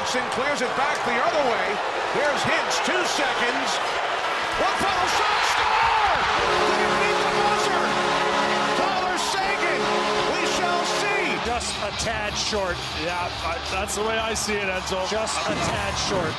Robertson 0.00 0.30
clears 0.30 0.62
it 0.62 0.76
back 0.78 0.96
the 1.04 1.12
other 1.12 1.50
way. 1.50 1.76
Here's 2.14 2.40
Hintz, 2.40 2.80
two 2.86 3.04
seconds. 3.04 3.68
One 4.56 4.76
follow 4.80 5.08
shot, 5.12 5.42
score! 5.52 6.16
Did 6.56 6.80
it 6.80 6.94
beat 6.96 7.18
the 7.20 7.32
buzzer? 7.36 7.84
Tyler 8.80 9.18
Seguin, 9.18 9.82
we 10.32 10.46
shall 10.56 10.84
see. 10.86 11.44
Just 11.44 11.76
a 11.82 12.02
tad 12.02 12.32
short. 12.32 12.76
Yeah, 13.04 13.30
that's 13.70 13.96
the 13.96 14.00
way 14.00 14.16
I 14.16 14.32
see 14.32 14.54
it, 14.54 14.68
Enzo. 14.68 15.06
Just 15.10 15.38
a 15.46 15.52
tad 15.52 15.94
short. 16.08 16.32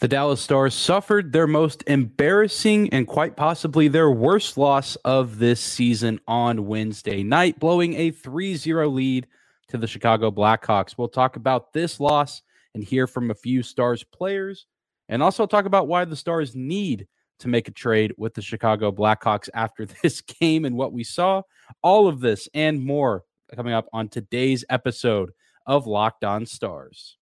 The 0.00 0.08
Dallas 0.08 0.40
Stars 0.40 0.74
suffered 0.74 1.32
their 1.32 1.46
most 1.46 1.84
embarrassing 1.86 2.92
and 2.92 3.06
quite 3.06 3.36
possibly 3.36 3.86
their 3.86 4.10
worst 4.10 4.58
loss 4.58 4.96
of 5.04 5.38
this 5.38 5.60
season 5.60 6.18
on 6.26 6.66
Wednesday 6.66 7.22
night, 7.22 7.60
blowing 7.60 7.94
a 7.94 8.10
3 8.10 8.56
0 8.56 8.88
lead 8.88 9.28
to 9.68 9.78
the 9.78 9.86
Chicago 9.86 10.32
Blackhawks. 10.32 10.98
We'll 10.98 11.08
talk 11.08 11.36
about 11.36 11.72
this 11.72 12.00
loss 12.00 12.42
and 12.74 12.84
hear 12.84 13.06
from 13.06 13.30
a 13.30 13.34
few 13.34 13.62
Stars 13.62 14.04
players, 14.04 14.66
and 15.08 15.22
also 15.22 15.46
talk 15.46 15.64
about 15.64 15.88
why 15.88 16.04
the 16.04 16.16
Stars 16.16 16.54
need 16.54 17.06
to 17.40 17.48
make 17.48 17.68
a 17.68 17.72
trade 17.72 18.12
with 18.16 18.34
the 18.34 18.42
Chicago 18.42 18.92
Blackhawks 18.92 19.48
after 19.54 19.86
this 20.02 20.20
game 20.20 20.64
and 20.64 20.76
what 20.76 20.92
we 20.92 21.04
saw. 21.04 21.42
All 21.82 22.06
of 22.06 22.20
this 22.20 22.48
and 22.54 22.84
more 22.84 23.24
coming 23.54 23.72
up 23.72 23.88
on 23.92 24.08
today's 24.08 24.64
episode 24.70 25.30
of 25.66 25.86
Locked 25.86 26.24
On 26.24 26.46
Stars. 26.46 27.16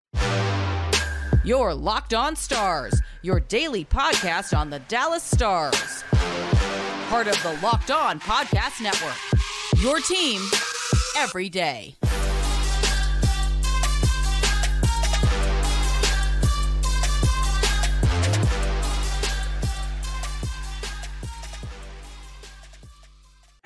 Your 1.45 1.73
Locked 1.73 2.15
On 2.15 2.37
Stars, 2.37 3.01
your 3.23 3.41
daily 3.41 3.85
podcast 3.85 4.57
on 4.57 4.71
the 4.71 4.81
Dallas 4.81 5.23
Stars. 5.23 6.05
Part 7.09 7.27
of 7.27 7.43
the 7.43 7.59
Locked 7.63 7.91
On 7.91 8.21
Podcast 8.21 8.83
Network. 8.83 9.17
Your 9.83 10.01
team 10.01 10.43
every 11.17 11.49
day. 11.49 11.98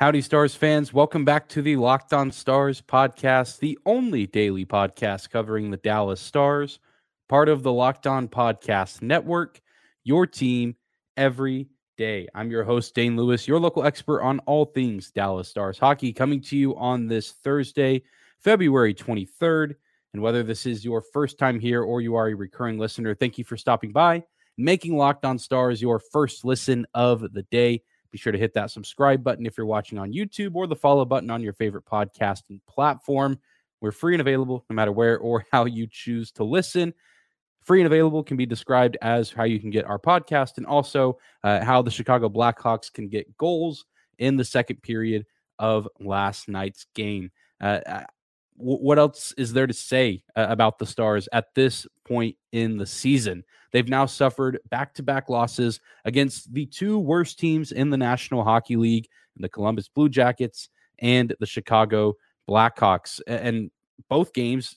Howdy, 0.02 0.22
Stars 0.22 0.56
fans. 0.56 0.92
Welcome 0.92 1.24
back 1.24 1.48
to 1.50 1.62
the 1.62 1.76
Locked 1.76 2.12
On 2.12 2.32
Stars 2.32 2.80
podcast, 2.82 3.60
the 3.60 3.78
only 3.86 4.26
daily 4.26 4.66
podcast 4.66 5.30
covering 5.30 5.70
the 5.70 5.76
Dallas 5.76 6.20
Stars, 6.20 6.80
part 7.28 7.48
of 7.48 7.62
the 7.62 7.72
Locked 7.72 8.08
On 8.08 8.26
Podcast 8.26 9.00
Network, 9.00 9.60
your 10.02 10.26
team 10.26 10.74
every 11.16 11.68
day. 11.96 12.26
I'm 12.34 12.50
your 12.50 12.64
host, 12.64 12.96
Dane 12.96 13.16
Lewis, 13.16 13.46
your 13.46 13.60
local 13.60 13.84
expert 13.84 14.22
on 14.22 14.40
all 14.40 14.64
things 14.64 15.12
Dallas 15.12 15.48
Stars 15.48 15.78
hockey, 15.78 16.12
coming 16.12 16.40
to 16.40 16.56
you 16.56 16.76
on 16.76 17.06
this 17.06 17.30
Thursday, 17.30 18.02
February 18.40 18.94
23rd. 18.94 19.76
And 20.14 20.20
whether 20.20 20.42
this 20.42 20.66
is 20.66 20.84
your 20.84 21.00
first 21.00 21.38
time 21.38 21.60
here 21.60 21.84
or 21.84 22.00
you 22.00 22.16
are 22.16 22.26
a 22.26 22.34
recurring 22.34 22.76
listener, 22.76 23.14
thank 23.14 23.38
you 23.38 23.44
for 23.44 23.56
stopping 23.56 23.92
by, 23.92 24.24
making 24.58 24.96
Locked 24.96 25.24
On 25.24 25.38
Stars 25.38 25.80
your 25.80 26.00
first 26.00 26.44
listen 26.44 26.86
of 26.92 27.20
the 27.32 27.44
day. 27.52 27.82
Be 28.12 28.18
sure 28.18 28.32
to 28.32 28.38
hit 28.38 28.52
that 28.54 28.70
subscribe 28.70 29.24
button 29.24 29.46
if 29.46 29.56
you're 29.56 29.66
watching 29.66 29.98
on 29.98 30.12
YouTube 30.12 30.54
or 30.54 30.66
the 30.66 30.76
follow 30.76 31.04
button 31.04 31.30
on 31.30 31.42
your 31.42 31.54
favorite 31.54 31.86
podcasting 31.86 32.60
platform. 32.68 33.40
We're 33.80 33.90
free 33.90 34.14
and 34.14 34.20
available 34.20 34.64
no 34.70 34.74
matter 34.74 34.92
where 34.92 35.18
or 35.18 35.44
how 35.52 35.64
you 35.64 35.86
choose 35.90 36.30
to 36.32 36.44
listen. 36.44 36.92
Free 37.64 37.80
and 37.80 37.86
available 37.86 38.22
can 38.22 38.36
be 38.36 38.44
described 38.44 38.98
as 39.00 39.30
how 39.30 39.44
you 39.44 39.58
can 39.58 39.70
get 39.70 39.86
our 39.86 39.98
podcast 39.98 40.58
and 40.58 40.66
also 40.66 41.18
uh, 41.42 41.64
how 41.64 41.80
the 41.80 41.90
Chicago 41.90 42.28
Blackhawks 42.28 42.92
can 42.92 43.08
get 43.08 43.36
goals 43.38 43.86
in 44.18 44.36
the 44.36 44.44
second 44.44 44.82
period 44.82 45.24
of 45.58 45.88
last 46.00 46.48
night's 46.48 46.86
game. 46.94 47.30
Uh, 47.60 47.80
uh 47.86 48.04
what 48.56 48.98
else 48.98 49.32
is 49.36 49.52
there 49.52 49.66
to 49.66 49.72
say 49.72 50.22
uh, 50.36 50.46
about 50.48 50.78
the 50.78 50.86
Stars 50.86 51.28
at 51.32 51.54
this 51.54 51.86
point 52.04 52.36
in 52.52 52.76
the 52.76 52.86
season? 52.86 53.44
They've 53.72 53.88
now 53.88 54.06
suffered 54.06 54.58
back 54.70 54.94
to 54.94 55.02
back 55.02 55.28
losses 55.28 55.80
against 56.04 56.52
the 56.52 56.66
two 56.66 56.98
worst 56.98 57.38
teams 57.38 57.72
in 57.72 57.90
the 57.90 57.96
National 57.96 58.44
Hockey 58.44 58.76
League, 58.76 59.08
the 59.36 59.48
Columbus 59.48 59.88
Blue 59.88 60.08
Jackets 60.08 60.68
and 60.98 61.34
the 61.40 61.46
Chicago 61.46 62.14
Blackhawks. 62.48 63.20
And 63.26 63.70
both 64.08 64.32
games 64.32 64.76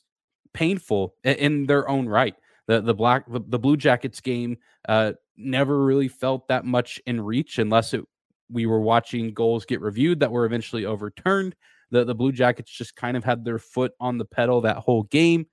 painful 0.53 1.13
in 1.23 1.65
their 1.65 1.87
own 1.89 2.07
right. 2.07 2.35
The 2.67 2.81
the 2.81 2.95
black 2.95 3.31
the, 3.31 3.41
the 3.47 3.59
Blue 3.59 3.77
Jackets 3.77 4.21
game 4.21 4.57
uh, 4.89 5.13
never 5.37 5.83
really 5.83 6.07
felt 6.07 6.47
that 6.47 6.65
much 6.65 6.99
in 7.05 7.21
reach 7.21 7.59
unless 7.59 7.93
it 7.93 8.03
we 8.49 8.65
were 8.65 8.79
watching 8.79 9.33
goals 9.33 9.65
get 9.65 9.81
reviewed 9.81 10.19
that 10.19 10.31
were 10.31 10.45
eventually 10.45 10.85
overturned. 10.85 11.55
The 11.91 12.03
the 12.03 12.15
Blue 12.15 12.31
Jackets 12.31 12.71
just 12.71 12.95
kind 12.95 13.15
of 13.17 13.23
had 13.23 13.45
their 13.45 13.59
foot 13.59 13.93
on 13.99 14.17
the 14.17 14.25
pedal 14.25 14.61
that 14.61 14.77
whole 14.77 15.03
game. 15.03 15.47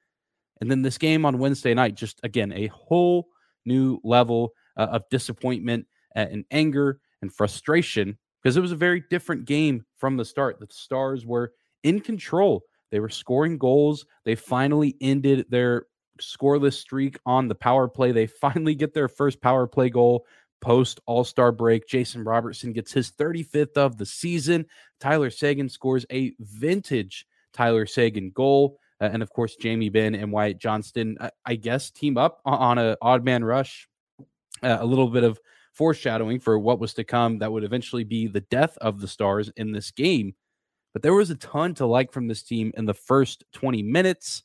And 0.61 0.71
then 0.71 0.83
this 0.83 0.99
game 0.99 1.25
on 1.25 1.39
Wednesday 1.39 1.75
night, 1.75 1.97
just 1.97 2.21
again, 2.23 2.53
a 2.53 2.69
whole 2.69 3.27
new 3.65 3.99
level 4.05 4.53
uh, 4.77 4.89
of 4.93 5.03
disappointment 5.11 5.87
and 6.15 6.45
anger 6.51 7.01
and 7.21 7.33
frustration 7.33 8.19
because 8.43 8.57
it 8.57 8.61
was 8.61 8.73
a 8.73 8.77
very 8.77 9.03
different 9.11 9.45
game 9.45 9.85
from 9.99 10.17
the 10.17 10.25
start. 10.25 10.59
The 10.59 10.67
Stars 10.71 11.25
were 11.25 11.53
in 11.83 12.01
control. 12.01 12.65
They 12.91 13.01
were 13.01 13.09
scoring 13.09 13.59
goals. 13.59 14.05
They 14.25 14.35
finally 14.35 14.97
ended 15.01 15.47
their 15.49 15.87
scoreless 16.21 16.75
streak 16.75 17.19
on 17.25 17.49
the 17.49 17.55
power 17.55 17.89
play. 17.89 18.13
They 18.13 18.27
finally 18.45 18.75
get 18.75 18.95
their 18.95 19.09
first 19.09 19.41
power 19.41 19.67
play 19.67 19.91
goal 19.91 20.27
post 20.63 21.01
All 21.05 21.25
Star 21.25 21.53
break. 21.53 21.87
Jason 21.87 22.25
Robertson 22.25 22.73
gets 22.73 22.93
his 22.93 23.11
35th 23.11 23.77
of 23.77 23.99
the 23.99 24.07
season. 24.07 24.65
Tyler 25.01 25.29
Seguin 25.29 25.69
scores 25.69 26.07
a 26.11 26.33
vintage 26.39 27.27
Tyler 27.53 27.85
Seguin 27.85 28.31
goal. 28.31 28.79
Uh, 29.01 29.11
and 29.13 29.23
of 29.23 29.31
course, 29.31 29.57
Jamie 29.57 29.91
Benn 29.91 30.15
and 30.15 30.33
Wyatt 30.33 30.59
Johnston, 30.59 31.19
uh, 31.21 31.31
I 31.45 31.57
guess, 31.57 31.91
team 31.91 32.17
up 32.17 32.41
on 32.47 32.79
a 32.79 32.97
odd 33.03 33.25
man 33.25 33.45
rush. 33.45 33.89
Uh, 34.63 34.79
a 34.81 34.87
little 34.87 35.09
bit 35.09 35.25
of 35.25 35.41
foreshadowing 35.73 36.39
for 36.39 36.59
what 36.59 36.79
was 36.79 36.95
to 36.95 37.05
come 37.05 37.39
that 37.39 37.51
would 37.51 37.65
eventually 37.65 38.05
be 38.05 38.29
the 38.29 38.43
death 38.43 38.79
of 38.79 39.01
the 39.01 39.09
Stars 39.09 39.51
in 39.57 39.73
this 39.73 39.91
game. 39.91 40.35
But 40.93 41.03
there 41.03 41.15
was 41.15 41.31
a 41.31 41.37
ton 41.37 41.75
to 41.75 41.87
like 41.87 42.13
from 42.13 42.29
this 42.29 42.43
team 42.43 42.73
in 42.77 42.85
the 42.85 42.95
first 42.95 43.45
20 43.55 43.83
minutes. 43.83 44.45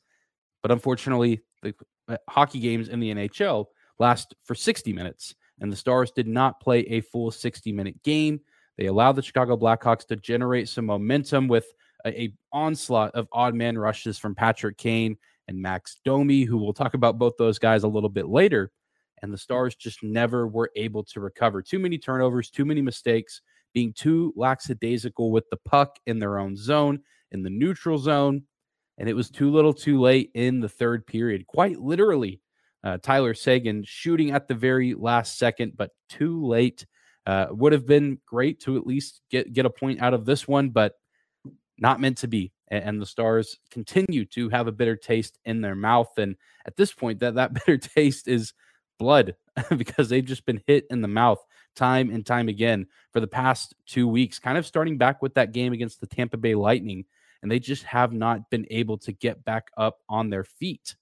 But 0.62 0.72
unfortunately, 0.72 1.42
the 1.62 1.74
uh, 2.08 2.16
hockey 2.28 2.58
games 2.58 2.88
in 2.88 2.98
the 2.98 3.14
NHL 3.14 3.66
last 3.98 4.34
for 4.44 4.54
60 4.54 4.92
minutes, 4.92 5.34
and 5.60 5.72
the 5.72 5.76
Stars 5.76 6.10
did 6.10 6.28
not 6.28 6.60
play 6.60 6.80
a 6.80 7.00
full 7.00 7.30
60 7.30 7.72
minute 7.72 8.02
game. 8.02 8.40
They 8.76 8.86
allowed 8.86 9.12
the 9.12 9.22
Chicago 9.22 9.56
Blackhawks 9.56 10.06
to 10.06 10.16
generate 10.16 10.68
some 10.68 10.86
momentum 10.86 11.48
with 11.48 11.66
a, 12.04 12.22
a 12.22 12.32
onslaught 12.52 13.14
of 13.14 13.28
odd 13.32 13.54
man 13.54 13.76
rushes 13.76 14.18
from 14.18 14.34
Patrick 14.34 14.78
Kane 14.78 15.16
and 15.48 15.60
Max 15.60 15.98
Domi, 16.04 16.42
who 16.42 16.58
we'll 16.58 16.72
talk 16.72 16.94
about 16.94 17.18
both 17.18 17.36
those 17.38 17.58
guys 17.58 17.82
a 17.82 17.88
little 17.88 18.08
bit 18.08 18.28
later. 18.28 18.70
And 19.20 19.32
the 19.32 19.38
Stars 19.38 19.74
just 19.74 20.02
never 20.02 20.46
were 20.46 20.70
able 20.76 21.02
to 21.04 21.20
recover. 21.20 21.60
Too 21.60 21.80
many 21.80 21.98
turnovers, 21.98 22.50
too 22.50 22.64
many 22.64 22.80
mistakes, 22.80 23.40
being 23.74 23.92
too 23.92 24.32
lackadaisical 24.36 25.32
with 25.32 25.48
the 25.50 25.56
puck 25.64 25.96
in 26.06 26.20
their 26.20 26.38
own 26.38 26.56
zone, 26.56 27.00
in 27.32 27.42
the 27.42 27.50
neutral 27.50 27.98
zone. 27.98 28.42
And 28.96 29.08
it 29.08 29.14
was 29.14 29.30
too 29.30 29.50
little 29.50 29.74
too 29.74 30.00
late 30.00 30.30
in 30.34 30.60
the 30.60 30.68
third 30.68 31.06
period. 31.06 31.46
Quite 31.46 31.80
literally, 31.80 32.40
uh, 32.84 32.98
Tyler 33.02 33.34
Seguin 33.34 33.84
shooting 33.84 34.30
at 34.30 34.48
the 34.48 34.54
very 34.54 34.94
last 34.94 35.38
second, 35.38 35.72
but 35.76 35.90
too 36.08 36.44
late. 36.46 36.86
Uh, 37.26 37.46
would 37.50 37.72
have 37.72 37.86
been 37.86 38.18
great 38.24 38.58
to 38.58 38.78
at 38.78 38.86
least 38.86 39.20
get, 39.30 39.52
get 39.52 39.66
a 39.66 39.70
point 39.70 40.00
out 40.00 40.14
of 40.14 40.24
this 40.24 40.48
one, 40.48 40.70
but 40.70 40.94
not 41.76 42.00
meant 42.00 42.16
to 42.16 42.26
be. 42.26 42.52
And 42.68 43.00
the 43.00 43.06
Stars 43.06 43.58
continue 43.70 44.24
to 44.26 44.48
have 44.48 44.66
a 44.66 44.72
bitter 44.72 44.96
taste 44.96 45.38
in 45.44 45.60
their 45.60 45.74
mouth. 45.74 46.10
And 46.16 46.36
at 46.66 46.76
this 46.76 46.92
point, 46.92 47.20
that, 47.20 47.34
that 47.34 47.52
bitter 47.66 47.76
taste 47.76 48.28
is 48.28 48.54
blood 48.98 49.34
because 49.76 50.08
they've 50.08 50.24
just 50.24 50.46
been 50.46 50.62
hit 50.66 50.86
in 50.90 51.00
the 51.00 51.08
mouth 51.08 51.44
time 51.76 52.10
and 52.10 52.26
time 52.26 52.48
again 52.48 52.86
for 53.12 53.20
the 53.20 53.26
past 53.26 53.74
two 53.86 54.08
weeks, 54.08 54.38
kind 54.38 54.58
of 54.58 54.66
starting 54.66 54.98
back 54.98 55.22
with 55.22 55.34
that 55.34 55.52
game 55.52 55.72
against 55.72 56.00
the 56.00 56.06
Tampa 56.06 56.36
Bay 56.36 56.54
Lightning. 56.54 57.04
And 57.42 57.50
they 57.50 57.60
just 57.60 57.84
have 57.84 58.12
not 58.12 58.50
been 58.50 58.66
able 58.70 58.98
to 58.98 59.12
get 59.12 59.44
back 59.44 59.68
up 59.76 59.98
on 60.08 60.28
their 60.28 60.44
feet. 60.44 60.96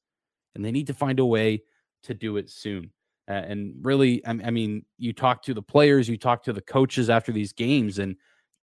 And 0.56 0.64
they 0.64 0.72
need 0.72 0.88
to 0.88 0.94
find 0.94 1.20
a 1.20 1.24
way 1.24 1.62
to 2.02 2.14
do 2.14 2.36
it 2.36 2.50
soon. 2.50 2.90
Uh, 3.28 3.32
and 3.32 3.74
really, 3.82 4.24
I, 4.24 4.30
I 4.30 4.50
mean, 4.50 4.84
you 4.98 5.12
talk 5.12 5.42
to 5.44 5.54
the 5.54 5.62
players, 5.62 6.08
you 6.08 6.16
talk 6.16 6.42
to 6.44 6.52
the 6.52 6.60
coaches 6.60 7.10
after 7.10 7.32
these 7.32 7.52
games, 7.52 7.98
and 7.98 8.16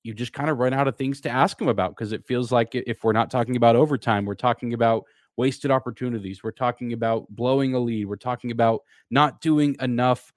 you 0.03 0.15
just 0.15 0.33
kind 0.33 0.51
of 0.51 0.59
run 0.59 0.73
out 0.73 0.89
of 0.89 0.97
things 0.97 1.21
to 1.23 1.31
ask 1.31 1.59
them 1.59 1.69
about 1.69 1.91
because 1.91 2.13
it 2.13 2.27
feels 2.27 2.51
like 2.51 2.75
if 2.75 3.05
we're 3.05 3.13
not 3.13 3.31
talking 3.31 3.57
about 3.57 3.77
overtime, 3.77 4.25
we're 4.25 4.35
talking 4.35 4.75
about 4.75 5.05
wasted 5.37 5.71
opportunities. 5.71 6.43
We're 6.43 6.51
talking 6.51 6.93
about 6.93 7.29
blowing 7.31 7.75
a 7.75 7.79
lead. 7.79 8.07
We're 8.07 8.17
talking 8.17 8.51
about 8.51 8.83
not 9.11 9.41
doing 9.41 9.77
enough 9.81 10.33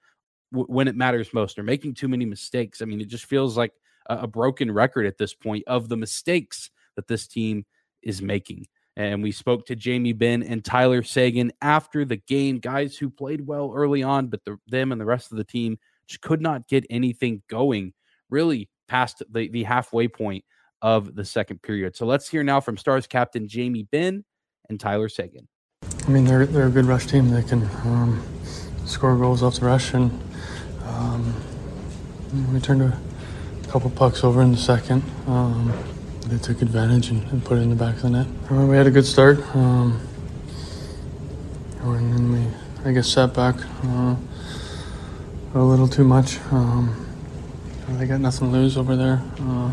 w- 0.52 0.66
when 0.66 0.88
it 0.88 0.96
matters 0.96 1.34
most 1.34 1.58
or 1.58 1.62
making 1.62 1.94
too 1.94 2.08
many 2.08 2.24
mistakes. 2.24 2.80
I 2.80 2.84
mean, 2.84 3.00
it 3.00 3.08
just 3.08 3.26
feels 3.26 3.56
like 3.56 3.72
a, 4.08 4.18
a 4.18 4.26
broken 4.26 4.70
record 4.70 5.06
at 5.06 5.18
this 5.18 5.34
point 5.34 5.64
of 5.66 5.88
the 5.88 5.96
mistakes 5.96 6.70
that 6.94 7.08
this 7.08 7.26
team 7.26 7.66
is 8.02 8.22
making. 8.22 8.66
And 8.96 9.22
we 9.22 9.30
spoke 9.30 9.66
to 9.66 9.76
Jamie 9.76 10.14
Benn 10.14 10.42
and 10.42 10.64
Tyler 10.64 11.02
Seguin 11.02 11.52
after 11.60 12.04
the 12.04 12.16
game, 12.16 12.58
guys 12.58 12.96
who 12.96 13.10
played 13.10 13.46
well 13.46 13.72
early 13.74 14.02
on, 14.02 14.28
but 14.28 14.44
the, 14.44 14.56
them 14.66 14.90
and 14.90 15.00
the 15.00 15.04
rest 15.04 15.30
of 15.30 15.36
the 15.36 15.44
team 15.44 15.78
just 16.08 16.22
could 16.22 16.40
not 16.40 16.66
get 16.66 16.86
anything 16.88 17.42
going. 17.48 17.92
Really, 18.30 18.70
past 18.88 19.22
the, 19.30 19.48
the 19.48 19.64
halfway 19.64 20.08
point 20.08 20.44
of 20.82 21.14
the 21.14 21.24
second 21.24 21.62
period. 21.62 21.96
So 21.96 22.06
let's 22.06 22.28
hear 22.28 22.42
now 22.42 22.60
from 22.60 22.76
Stars 22.76 23.06
captain 23.06 23.48
Jamie 23.48 23.84
Benn 23.90 24.24
and 24.68 24.80
Tyler 24.80 25.08
Seguin. 25.08 25.48
I 26.06 26.10
mean, 26.10 26.24
they're 26.24 26.46
they're 26.46 26.68
a 26.68 26.70
good 26.70 26.86
rush 26.86 27.06
team. 27.06 27.30
They 27.30 27.42
can 27.42 27.62
um, 27.84 28.24
score 28.84 29.16
goals 29.16 29.42
off 29.42 29.56
the 29.56 29.66
rush, 29.66 29.92
and 29.94 30.10
um, 30.84 31.34
we 32.52 32.60
turned 32.60 32.82
a 32.82 32.98
couple 33.68 33.90
pucks 33.90 34.24
over 34.24 34.42
in 34.42 34.52
the 34.52 34.58
second. 34.58 35.02
Um, 35.26 35.72
they 36.26 36.38
took 36.38 36.60
advantage 36.60 37.10
and, 37.10 37.22
and, 37.30 37.44
put 37.44 37.56
it 37.58 37.62
in 37.62 37.70
the 37.70 37.76
back 37.76 37.94
of 37.96 38.02
the 38.02 38.10
net. 38.10 38.26
we 38.50 38.76
had 38.76 38.86
a 38.86 38.90
good 38.90 39.06
start, 39.06 39.38
um, 39.54 40.00
and 41.82 42.12
then 42.12 42.32
we, 42.32 42.88
I 42.88 42.92
guess, 42.92 43.06
sat 43.08 43.32
back 43.32 43.54
uh, 43.84 44.16
a 45.54 45.60
little 45.60 45.86
too 45.86 46.02
much. 46.02 46.40
Um, 46.50 47.06
they 47.90 48.06
got 48.06 48.20
nothing 48.20 48.50
to 48.50 48.58
lose 48.58 48.76
over 48.76 48.96
there. 48.96 49.22
Uh, 49.38 49.72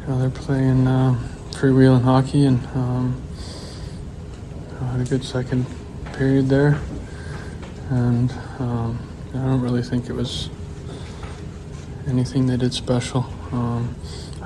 you 0.00 0.06
know, 0.08 0.18
they're 0.18 0.30
playing 0.30 0.86
uh, 0.86 1.18
freewheeling 1.50 2.02
hockey, 2.02 2.46
and 2.46 2.64
um, 2.68 3.22
had 4.92 5.00
a 5.00 5.04
good 5.04 5.22
second 5.22 5.66
period 6.14 6.48
there. 6.48 6.80
And 7.90 8.32
um, 8.58 8.98
I 9.34 9.38
don't 9.38 9.60
really 9.60 9.82
think 9.82 10.08
it 10.08 10.14
was 10.14 10.48
anything 12.06 12.46
they 12.46 12.56
did 12.56 12.72
special. 12.72 13.26
Um, 13.52 13.94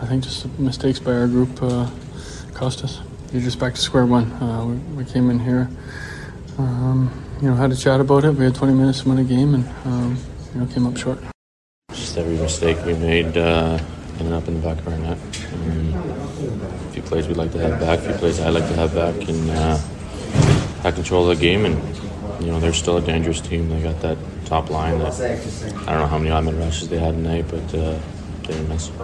I 0.03 0.07
think 0.07 0.25
just 0.25 0.47
mistakes 0.59 0.99
by 0.99 1.13
our 1.13 1.29
group 1.29 1.63
uh, 1.63 1.89
cost 2.55 2.83
us. 2.83 3.01
You're 3.33 3.41
just 3.41 3.61
back 3.61 3.75
to 3.75 3.81
square 3.81 4.05
one. 4.05 4.33
Uh, 4.33 4.67
we, 4.67 4.75
we, 4.97 5.05
came 5.05 5.31
in 5.31 5.39
here, 5.39 5.71
um, 6.59 7.09
you 7.41 7.49
know, 7.49 7.55
had 7.55 7.71
a 7.71 7.77
chat 7.77 8.01
about 8.01 8.25
it. 8.25 8.33
We 8.35 8.45
had 8.45 8.55
20 8.57 8.75
minutes 8.75 9.03
to 9.03 9.09
win 9.09 9.19
a 9.19 9.25
game, 9.25 9.55
and 9.55 9.65
um, 9.85 10.19
you 10.53 10.61
know, 10.61 10.67
came 10.67 10.89
up 10.89 10.97
short. 10.97 11.21
Just 11.93 12.19
every 12.19 12.37
mistake 12.37 12.85
we 12.85 12.95
made 12.95 13.37
uh, 13.37 13.79
ended 14.19 14.33
up 14.33 14.49
in 14.49 14.61
the 14.61 14.69
back 14.69 14.79
of 14.79 14.89
our 14.89 14.99
net. 14.99 15.19
Um, 15.55 15.95
a 15.95 16.93
few 16.93 17.03
plays 17.03 17.29
we'd 17.29 17.37
like 17.37 17.53
to 17.53 17.61
have 17.61 17.79
back, 17.79 18.01
a 18.01 18.03
few 18.03 18.15
plays 18.15 18.41
I'd 18.41 18.51
like 18.51 18.67
to 18.67 18.75
have 18.75 18.93
back, 18.97 19.29
and 19.29 19.51
uh, 19.51 20.91
control 20.91 21.31
of 21.31 21.39
the 21.39 21.41
game. 21.41 21.65
And 21.65 22.45
you 22.45 22.51
know, 22.51 22.59
they're 22.59 22.73
still 22.73 22.97
a 22.97 23.03
dangerous 23.03 23.41
team. 23.41 23.69
They 23.69 23.81
got 23.81 24.01
that 24.01 24.19
top 24.47 24.69
line 24.69 24.99
that 24.99 25.15
I 25.87 25.93
don't 25.93 26.01
know 26.01 26.07
how 26.09 26.19
many 26.19 26.31
odd 26.31 26.53
rushes 26.55 26.89
they 26.89 26.99
had 26.99 27.15
tonight, 27.15 27.45
but 27.49 27.73
uh, 27.73 28.01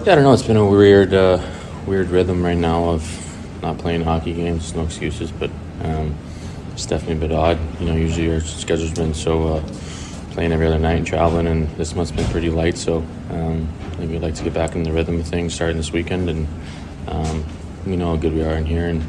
Yeah, 0.05 0.13
I 0.13 0.15
don't 0.17 0.25
know. 0.25 0.33
It's 0.33 0.43
been 0.43 0.57
a 0.57 0.67
weird, 0.67 1.15
uh, 1.15 1.41
weird 1.87 2.09
rhythm 2.09 2.45
right 2.45 2.57
now 2.57 2.89
of 2.89 3.63
not 3.63 3.79
playing 3.79 4.03
hockey 4.03 4.35
games. 4.35 4.75
No 4.75 4.83
excuses, 4.83 5.31
but 5.31 5.51
um, 5.83 6.15
it's 6.73 6.87
definitely 6.87 7.25
a 7.25 7.29
bit 7.29 7.37
odd. 7.37 7.59
You 7.81 7.87
know, 7.87 7.95
usually 7.95 8.33
our 8.33 8.41
schedule's 8.41 8.93
been 8.93 9.15
so 9.15 9.57
uh, 9.57 9.63
playing 10.33 10.53
every 10.53 10.67
other 10.67 10.79
night 10.79 10.97
and 10.97 11.07
traveling, 11.07 11.47
and 11.47 11.69
this 11.77 11.95
month's 11.95 12.11
been 12.11 12.29
pretty 12.31 12.51
light. 12.51 12.77
So 12.77 12.99
um, 13.31 13.69
I 13.93 13.97
think 13.97 14.11
we'd 14.11 14.23
like 14.23 14.35
to 14.35 14.45
get 14.45 14.55
back 14.55 14.75
in 14.75 14.83
the 14.83 14.93
rhythm 14.93 15.21
of 15.21 15.27
things 15.27 15.55
starting 15.55 15.77
this 15.77 15.93
weekend, 15.93 16.29
and 16.29 16.49
um, 17.07 17.45
we 17.87 17.97
know 17.97 18.09
how 18.09 18.17
good 18.17 18.35
we 18.35 18.43
are 18.43 18.55
in 18.55 18.67
here. 18.67 18.89
And 18.89 19.05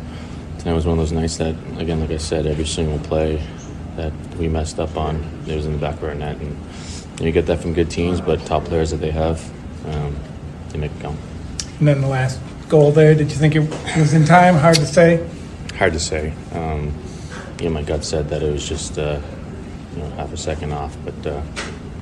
tonight 0.60 0.74
was 0.74 0.86
one 0.86 1.00
of 1.00 1.00
those 1.00 1.12
nights 1.12 1.38
that, 1.38 1.56
again, 1.78 2.00
like 2.00 2.12
I 2.12 2.18
said, 2.18 2.46
every 2.46 2.66
single 2.66 3.00
play 3.00 3.42
that 3.96 4.14
we 4.38 4.48
messed 4.48 4.80
up 4.80 4.96
on, 4.96 5.24
it 5.48 5.56
was 5.56 5.66
in 5.66 5.74
the 5.74 5.80
back 5.80 5.96
of 5.96 6.04
our 6.04 6.14
net. 6.14 6.38
And 6.38 6.56
you 7.20 7.32
get 7.32 7.48
that 7.48 7.62
from 7.62 7.74
good 7.74 7.90
teams, 7.90 8.22
but 8.22 8.46
top 8.46 8.66
players 8.66 8.92
that 8.92 8.98
they 8.98 9.12
have, 9.12 9.44
um, 9.86 10.16
they 10.70 10.80
make 10.80 10.92
it 10.92 11.02
count. 11.02 11.20
And 11.80 11.88
then 11.88 12.02
the 12.02 12.08
last 12.08 12.40
goal 12.68 12.92
there, 12.92 13.16
did 13.16 13.32
you 13.32 13.38
think 13.38 13.56
it 13.56 13.70
was 13.98 14.14
in 14.14 14.26
time? 14.26 14.56
Hard 14.56 14.76
to 14.76 14.86
say. 14.86 15.28
Hard 15.78 15.94
to 15.94 16.00
say. 16.00 16.34
Um, 16.54 16.94
you 17.60 17.66
know, 17.66 17.72
my 17.72 17.84
gut 17.84 18.04
said 18.04 18.30
that 18.30 18.44
it 18.44 18.52
was 18.52 18.68
just 18.68 18.98
uh, 18.98 19.20
you 19.96 20.02
know 20.02 20.10
half 20.12 20.32
a 20.32 20.38
second 20.38 20.72
off, 20.72 20.96
but 21.04 21.28
uh, 21.28 21.42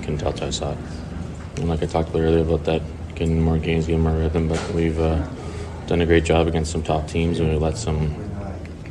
couldn't 0.01 0.19
tell 0.19 0.33
till 0.33 0.47
I 0.47 0.51
saw 0.51 0.71
it. 0.71 0.77
And 1.57 1.69
like 1.69 1.81
I 1.81 1.85
talked 1.85 2.09
about 2.09 2.21
earlier 2.21 2.41
about 2.41 2.65
that, 2.65 2.81
getting 3.15 3.41
more 3.41 3.57
games, 3.57 3.87
getting 3.87 4.01
more 4.01 4.13
rhythm, 4.13 4.47
but 4.47 4.71
we've 4.71 4.99
uh, 4.99 5.27
done 5.87 6.01
a 6.01 6.05
great 6.05 6.25
job 6.25 6.47
against 6.47 6.71
some 6.71 6.83
top 6.83 7.07
teams, 7.07 7.39
and 7.39 7.49
we 7.49 7.55
let 7.55 7.77
some 7.77 8.15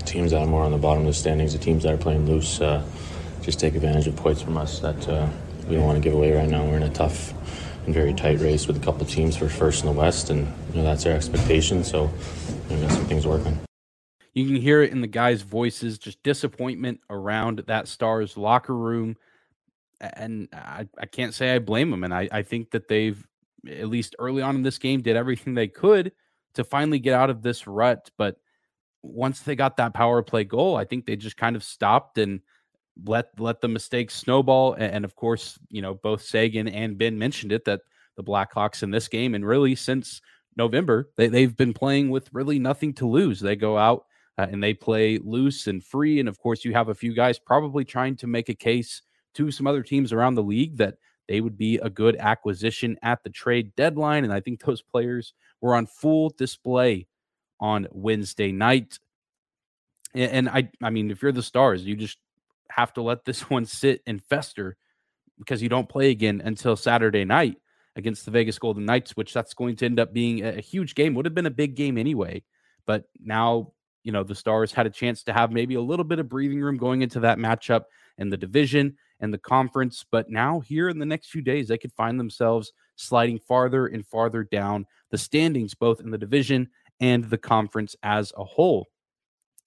teams 0.04 0.30
that 0.32 0.40
are 0.40 0.46
more 0.46 0.62
on 0.62 0.72
the 0.72 0.78
bottom 0.78 1.02
of 1.02 1.08
the 1.08 1.12
standings, 1.12 1.52
the 1.52 1.58
teams 1.58 1.82
that 1.82 1.92
are 1.92 1.98
playing 1.98 2.26
loose, 2.26 2.60
uh, 2.60 2.82
just 3.42 3.60
take 3.60 3.74
advantage 3.74 4.06
of 4.06 4.16
points 4.16 4.42
from 4.42 4.56
us 4.56 4.80
that 4.80 5.08
uh, 5.08 5.28
we 5.68 5.76
don't 5.76 5.84
want 5.84 5.96
to 5.96 6.02
give 6.02 6.14
away 6.14 6.32
right 6.32 6.48
now. 6.48 6.64
We're 6.64 6.76
in 6.76 6.82
a 6.82 6.90
tough 6.90 7.32
very 7.92 8.14
tight 8.14 8.40
race 8.40 8.66
with 8.66 8.76
a 8.76 8.80
couple 8.80 9.06
teams 9.06 9.36
for 9.36 9.48
first 9.48 9.84
in 9.84 9.86
the 9.86 9.98
West, 9.98 10.30
and 10.30 10.46
you 10.70 10.76
know 10.76 10.84
that's 10.84 11.06
our 11.06 11.12
expectation. 11.12 11.84
So 11.84 12.10
we 12.70 12.80
got 12.80 12.90
some 12.92 13.06
things 13.06 13.26
working. 13.26 13.58
You 14.34 14.44
can 14.44 14.56
hear 14.56 14.82
it 14.82 14.92
in 14.92 15.00
the 15.00 15.06
guys' 15.06 15.40
voices, 15.40 15.98
just 15.98 16.22
disappointment 16.22 17.00
around 17.08 17.64
that 17.68 17.88
Stars 17.88 18.36
locker 18.36 18.76
room. 18.76 19.16
And 19.98 20.48
I, 20.52 20.86
I 20.98 21.06
can't 21.06 21.32
say 21.32 21.54
I 21.54 21.58
blame 21.58 21.90
them. 21.90 22.04
And 22.04 22.12
I, 22.12 22.28
I 22.30 22.42
think 22.42 22.72
that 22.72 22.86
they've, 22.86 23.26
at 23.66 23.88
least 23.88 24.14
early 24.18 24.42
on 24.42 24.54
in 24.54 24.62
this 24.62 24.76
game, 24.76 25.00
did 25.00 25.16
everything 25.16 25.54
they 25.54 25.68
could 25.68 26.12
to 26.52 26.64
finally 26.64 26.98
get 26.98 27.14
out 27.14 27.30
of 27.30 27.40
this 27.40 27.66
rut. 27.66 28.10
But 28.18 28.36
once 29.02 29.40
they 29.40 29.56
got 29.56 29.78
that 29.78 29.94
power 29.94 30.22
play 30.22 30.44
goal, 30.44 30.76
I 30.76 30.84
think 30.84 31.06
they 31.06 31.16
just 31.16 31.38
kind 31.38 31.56
of 31.56 31.64
stopped 31.64 32.18
and 32.18 32.40
let 33.04 33.38
let 33.38 33.60
the 33.60 33.68
mistakes 33.68 34.14
snowball. 34.14 34.74
And, 34.74 34.92
and 34.92 35.04
of 35.04 35.14
course, 35.16 35.58
you 35.68 35.82
know, 35.82 35.94
both 35.94 36.22
Seguin 36.22 36.68
and 36.68 36.98
Benn 36.98 37.18
mentioned 37.18 37.52
it 37.52 37.64
that 37.66 37.82
the 38.16 38.24
Blackhawks 38.24 38.82
in 38.82 38.90
this 38.90 39.08
game 39.08 39.34
and 39.34 39.46
really 39.46 39.74
since 39.74 40.20
November, 40.56 41.10
they, 41.16 41.28
they've 41.28 41.56
been 41.56 41.74
playing 41.74 42.10
with 42.10 42.32
really 42.32 42.58
nothing 42.58 42.94
to 42.94 43.06
lose. 43.06 43.40
They 43.40 43.56
go 43.56 43.76
out 43.76 44.06
uh, 44.38 44.46
and 44.50 44.62
they 44.62 44.74
play 44.74 45.18
loose 45.18 45.66
and 45.66 45.84
free. 45.84 46.18
And 46.18 46.28
of 46.28 46.38
course, 46.38 46.64
you 46.64 46.72
have 46.72 46.88
a 46.88 46.94
few 46.94 47.14
guys 47.14 47.38
probably 47.38 47.84
trying 47.84 48.16
to 48.16 48.26
make 48.26 48.48
a 48.48 48.54
case 48.54 49.02
to 49.34 49.50
some 49.50 49.66
other 49.66 49.82
teams 49.82 50.12
around 50.12 50.34
the 50.34 50.42
league 50.42 50.78
that 50.78 50.94
they 51.28 51.40
would 51.40 51.58
be 51.58 51.76
a 51.78 51.90
good 51.90 52.16
acquisition 52.16 52.96
at 53.02 53.22
the 53.22 53.30
trade 53.30 53.74
deadline. 53.76 54.24
And 54.24 54.32
I 54.32 54.40
think 54.40 54.64
those 54.64 54.80
players 54.80 55.34
were 55.60 55.74
on 55.74 55.86
full 55.86 56.30
display 56.30 57.06
on 57.60 57.86
Wednesday 57.90 58.52
night. 58.52 58.98
And 60.14 60.48
I 60.48 60.70
I 60.82 60.90
mean, 60.90 61.10
if 61.10 61.20
you're 61.20 61.32
the 61.32 61.42
stars, 61.42 61.84
you 61.84 61.96
just 61.96 62.18
have 62.76 62.92
to 62.94 63.02
let 63.02 63.24
this 63.24 63.42
one 63.50 63.66
sit 63.66 64.02
and 64.06 64.22
fester 64.22 64.76
because 65.38 65.62
you 65.62 65.68
don't 65.68 65.88
play 65.88 66.10
again 66.10 66.40
until 66.44 66.76
Saturday 66.76 67.24
night 67.24 67.56
against 67.94 68.24
the 68.24 68.30
Vegas 68.30 68.58
Golden 68.58 68.84
Knights, 68.84 69.16
which 69.16 69.32
that's 69.32 69.54
going 69.54 69.76
to 69.76 69.86
end 69.86 69.98
up 69.98 70.12
being 70.12 70.44
a, 70.44 70.60
huge 70.60 70.94
game. 70.94 71.14
Would 71.14 71.24
have 71.24 71.34
been 71.34 71.46
a 71.46 71.50
big 71.50 71.74
game 71.74 71.96
anyway. 71.96 72.42
But 72.86 73.04
now, 73.18 73.72
you 74.04 74.12
know, 74.12 74.22
the 74.22 74.34
Stars 74.34 74.72
had 74.72 74.86
a 74.86 74.90
chance 74.90 75.22
to 75.24 75.32
have 75.32 75.50
maybe 75.50 75.74
a 75.74 75.80
little 75.80 76.04
bit 76.04 76.18
of 76.18 76.28
breathing 76.28 76.60
room 76.60 76.76
going 76.76 77.02
into 77.02 77.20
that 77.20 77.38
matchup 77.38 77.84
in 78.18 78.28
the 78.28 78.36
division 78.36 78.96
and 79.20 79.32
the 79.32 79.38
conference. 79.38 80.04
But 80.10 80.30
now, 80.30 80.60
here 80.60 80.88
in 80.88 80.98
the 80.98 81.06
next 81.06 81.30
few 81.30 81.42
days, 81.42 81.68
they 81.68 81.78
could 81.78 81.92
find 81.92 82.20
themselves 82.20 82.72
sliding 82.96 83.38
farther 83.38 83.86
and 83.86 84.06
farther 84.06 84.44
down 84.44 84.86
the 85.10 85.18
standings, 85.18 85.74
both 85.74 86.00
in 86.00 86.10
the 86.10 86.18
division 86.18 86.68
and 87.00 87.24
the 87.24 87.38
conference 87.38 87.96
as 88.02 88.32
a 88.36 88.44
whole. 88.44 88.88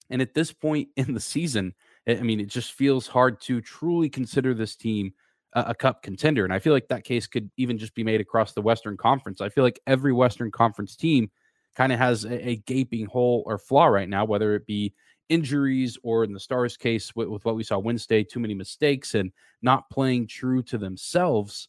And 0.08 0.22
at 0.22 0.34
this 0.34 0.52
point 0.52 0.88
in 0.96 1.14
the 1.14 1.20
season, 1.20 1.74
I 2.08 2.22
mean, 2.22 2.40
it 2.40 2.48
just 2.48 2.72
feels 2.72 3.06
hard 3.06 3.40
to 3.42 3.60
truly 3.60 4.08
consider 4.08 4.54
this 4.54 4.76
team 4.76 5.12
a, 5.52 5.66
a, 5.68 5.74
cup 5.74 6.02
contender. 6.02 6.44
And 6.44 6.52
I 6.52 6.58
feel 6.58 6.72
like 6.72 6.88
that 6.88 7.04
case 7.04 7.26
could 7.26 7.50
even 7.56 7.78
just 7.78 7.94
be 7.94 8.04
made 8.04 8.20
across 8.20 8.52
the 8.52 8.62
Western 8.62 8.96
Conference. 8.96 9.40
I 9.40 9.48
feel 9.48 9.64
like 9.64 9.80
every 9.86 10.12
Western 10.12 10.50
Conference 10.50 10.96
team 10.96 11.30
kind 11.76 11.92
of 11.92 11.98
has 11.98 12.24
a, 12.24 12.50
a, 12.50 12.56
gaping 12.56 13.06
hole 13.06 13.42
or 13.46 13.58
flaw 13.58 13.86
right 13.86 14.08
now, 14.08 14.24
whether 14.24 14.54
it 14.54 14.66
be 14.66 14.94
injuries 15.28 15.96
or 16.02 16.24
in 16.24 16.32
the 16.32 16.40
Stars 16.40 16.76
case 16.76 17.14
with, 17.14 17.28
with 17.28 17.44
what 17.44 17.56
we 17.56 17.62
saw 17.62 17.78
Wednesday, 17.78 18.24
too 18.24 18.40
many 18.40 18.54
mistakes 18.54 19.14
and 19.14 19.32
not 19.62 19.88
playing 19.90 20.26
true 20.26 20.62
to 20.64 20.78
themselves. 20.78 21.68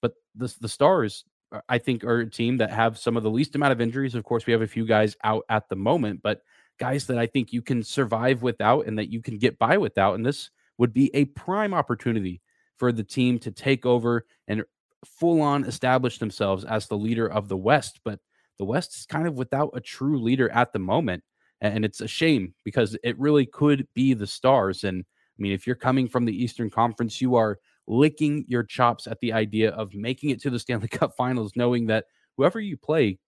But 0.00 0.14
the, 0.34 0.54
the 0.60 0.68
Stars, 0.68 1.24
I 1.68 1.78
think, 1.78 2.04
are 2.04 2.20
a 2.20 2.30
team 2.30 2.58
that 2.58 2.70
have 2.70 2.98
some 2.98 3.16
of 3.16 3.22
the 3.22 3.30
least 3.30 3.54
amount 3.54 3.72
of 3.72 3.80
injuries. 3.80 4.14
Of 4.14 4.24
course, 4.24 4.46
we 4.46 4.52
have 4.52 4.62
a 4.62 4.66
few 4.66 4.86
guys 4.86 5.16
out 5.24 5.44
at 5.48 5.68
the 5.68 5.76
moment, 5.76 6.20
but 6.22 6.42
guys 6.78 7.06
that 7.06 7.18
I 7.18 7.26
think 7.26 7.52
you 7.52 7.62
can 7.62 7.82
survive 7.82 8.42
without 8.42 8.86
and 8.86 8.98
that 8.98 9.12
you 9.12 9.22
can 9.22 9.38
get 9.38 9.58
by 9.58 9.76
without. 9.76 10.14
And 10.14 10.24
this 10.24 10.50
would 10.78 10.92
be 10.92 11.10
a 11.14 11.26
prime 11.26 11.74
opportunity 11.74 12.40
for 12.76 12.92
the 12.92 13.04
team 13.04 13.38
to 13.40 13.50
take 13.50 13.86
over 13.86 14.24
and 14.48 14.64
full 15.04 15.40
on 15.40 15.64
establish 15.64 16.18
themselves 16.18 16.64
as 16.64 16.86
the 16.86 16.96
leader 16.96 17.26
of 17.26 17.48
the 17.48 17.56
West. 17.56 18.00
But 18.04 18.20
the 18.58 18.64
West 18.64 18.96
is 18.96 19.06
kind 19.06 19.26
of 19.26 19.34
without 19.34 19.70
a 19.74 19.80
true 19.80 20.20
leader 20.20 20.50
at 20.50 20.72
the 20.72 20.78
moment. 20.78 21.22
And 21.60 21.84
it's 21.84 22.00
a 22.00 22.08
shame 22.08 22.54
because 22.64 22.96
it 23.04 23.18
really 23.20 23.46
could 23.46 23.86
be 23.94 24.14
the 24.14 24.26
Stars. 24.26 24.82
And 24.82 25.00
I 25.00 25.38
mean, 25.38 25.52
if 25.52 25.66
you're 25.66 25.76
coming 25.76 26.08
from 26.08 26.24
the 26.24 26.42
Eastern 26.42 26.70
Conference, 26.70 27.20
you 27.20 27.36
are 27.36 27.58
licking 27.86 28.44
your 28.48 28.64
chops 28.64 29.06
at 29.06 29.20
the 29.20 29.32
idea 29.32 29.70
of 29.70 29.94
making 29.94 30.30
it 30.30 30.40
to 30.42 30.50
the 30.50 30.58
Stanley 30.58 30.88
Cup 30.88 31.14
finals, 31.16 31.52
knowing 31.54 31.86
that 31.86 32.06
whoever 32.36 32.60
you 32.60 32.76
play, 32.76 33.18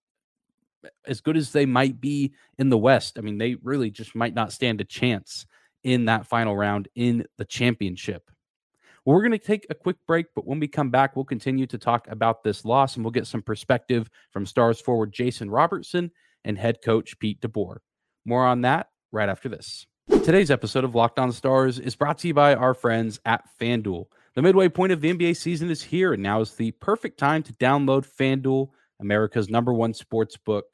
as 1.06 1.20
good 1.20 1.36
as 1.36 1.52
they 1.52 1.66
might 1.66 2.00
be 2.00 2.32
in 2.58 2.70
the 2.70 2.78
West, 2.78 3.18
I 3.18 3.22
mean, 3.22 3.38
they 3.38 3.56
really 3.56 3.90
just 3.90 4.14
might 4.14 4.34
not 4.34 4.52
stand 4.52 4.80
a 4.80 4.84
chance 4.84 5.46
in 5.82 6.06
that 6.06 6.26
final 6.26 6.56
round 6.56 6.88
in 6.94 7.26
the 7.36 7.44
championship. 7.44 8.30
Well, 9.04 9.14
we're 9.14 9.22
going 9.22 9.32
to 9.32 9.38
take 9.38 9.66
a 9.68 9.74
quick 9.74 9.96
break, 10.06 10.26
but 10.34 10.46
when 10.46 10.60
we 10.60 10.66
come 10.66 10.90
back, 10.90 11.14
we'll 11.14 11.26
continue 11.26 11.66
to 11.66 11.76
talk 11.76 12.08
about 12.08 12.42
this 12.42 12.64
loss 12.64 12.96
and 12.96 13.04
we'll 13.04 13.12
get 13.12 13.26
some 13.26 13.42
perspective 13.42 14.08
from 14.30 14.46
Stars 14.46 14.80
forward 14.80 15.12
Jason 15.12 15.50
Robertson 15.50 16.10
and 16.42 16.56
head 16.56 16.78
coach 16.82 17.18
Pete 17.18 17.40
DeBoer. 17.42 17.76
More 18.24 18.46
on 18.46 18.62
that 18.62 18.88
right 19.12 19.28
after 19.28 19.50
this. 19.50 19.86
Today's 20.08 20.50
episode 20.50 20.84
of 20.84 20.94
Locked 20.94 21.18
On 21.18 21.32
Stars 21.32 21.78
is 21.78 21.96
brought 21.96 22.18
to 22.18 22.28
you 22.28 22.34
by 22.34 22.54
our 22.54 22.72
friends 22.72 23.20
at 23.26 23.44
FanDuel. 23.60 24.06
The 24.34 24.42
midway 24.42 24.68
point 24.68 24.92
of 24.92 25.00
the 25.00 25.12
NBA 25.12 25.36
season 25.36 25.70
is 25.70 25.82
here, 25.82 26.14
and 26.14 26.22
now 26.22 26.40
is 26.40 26.54
the 26.54 26.72
perfect 26.72 27.18
time 27.18 27.42
to 27.42 27.52
download 27.54 28.06
FanDuel, 28.06 28.68
America's 29.00 29.48
number 29.48 29.72
one 29.72 29.94
sports 29.94 30.36
book 30.36 30.66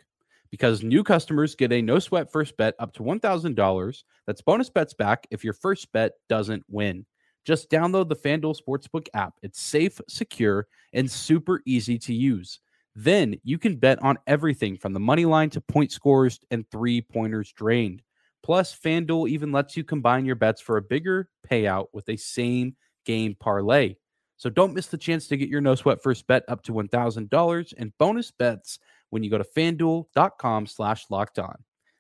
because 0.50 0.82
new 0.82 1.02
customers 1.02 1.54
get 1.54 1.72
a 1.72 1.82
no 1.82 1.98
sweat 1.98 2.30
first 2.30 2.56
bet 2.56 2.74
up 2.78 2.92
to 2.94 3.02
$1,000. 3.02 4.02
That's 4.26 4.42
bonus 4.42 4.70
bets 4.70 4.94
back 4.94 5.26
if 5.30 5.44
your 5.44 5.52
first 5.52 5.90
bet 5.92 6.12
doesn't 6.28 6.64
win. 6.68 7.06
Just 7.44 7.70
download 7.70 8.08
the 8.08 8.16
FanDuel 8.16 8.56
Sportsbook 8.60 9.08
app. 9.14 9.34
It's 9.42 9.60
safe, 9.60 10.00
secure, 10.08 10.66
and 10.92 11.10
super 11.10 11.62
easy 11.66 11.98
to 12.00 12.14
use. 12.14 12.60
Then 12.94 13.36
you 13.44 13.58
can 13.58 13.76
bet 13.76 14.02
on 14.02 14.18
everything 14.26 14.76
from 14.76 14.92
the 14.92 15.00
money 15.00 15.24
line 15.24 15.50
to 15.50 15.60
point 15.60 15.92
scores 15.92 16.40
and 16.50 16.68
three 16.70 17.00
pointers 17.00 17.52
drained. 17.52 18.02
Plus, 18.42 18.76
FanDuel 18.76 19.28
even 19.28 19.52
lets 19.52 19.76
you 19.76 19.84
combine 19.84 20.26
your 20.26 20.34
bets 20.34 20.60
for 20.60 20.76
a 20.76 20.82
bigger 20.82 21.28
payout 21.48 21.86
with 21.92 22.08
a 22.08 22.16
same 22.16 22.76
game 23.06 23.36
parlay. 23.38 23.94
So 24.40 24.48
don't 24.48 24.72
miss 24.72 24.86
the 24.86 24.96
chance 24.96 25.28
to 25.28 25.36
get 25.36 25.50
your 25.50 25.60
no 25.60 25.74
sweat 25.74 26.02
first 26.02 26.26
bet 26.26 26.44
up 26.48 26.62
to 26.62 26.72
$1,000 26.72 27.74
and 27.76 27.98
bonus 27.98 28.30
bets 28.30 28.78
when 29.10 29.22
you 29.22 29.28
go 29.28 29.36
to 29.36 29.44
fanduel.com 29.44 30.66
slash 30.66 31.04
locked 31.10 31.38
on. 31.38 31.56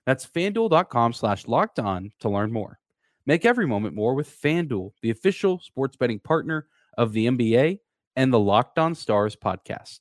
That's 0.06 0.24
fanduel.com 0.24 1.12
slash 1.12 1.46
locked 1.46 1.78
on 1.78 2.12
to 2.20 2.30
learn 2.30 2.50
more. 2.50 2.78
Make 3.26 3.44
every 3.44 3.66
moment 3.66 3.94
more 3.94 4.14
with 4.14 4.30
FanDuel, 4.42 4.92
the 5.02 5.10
official 5.10 5.58
sports 5.58 5.96
betting 5.96 6.18
partner 6.18 6.66
of 6.96 7.12
the 7.12 7.26
NBA 7.26 7.80
and 8.16 8.32
the 8.32 8.40
Locked 8.40 8.78
On 8.78 8.94
Stars 8.94 9.36
podcast. 9.36 9.98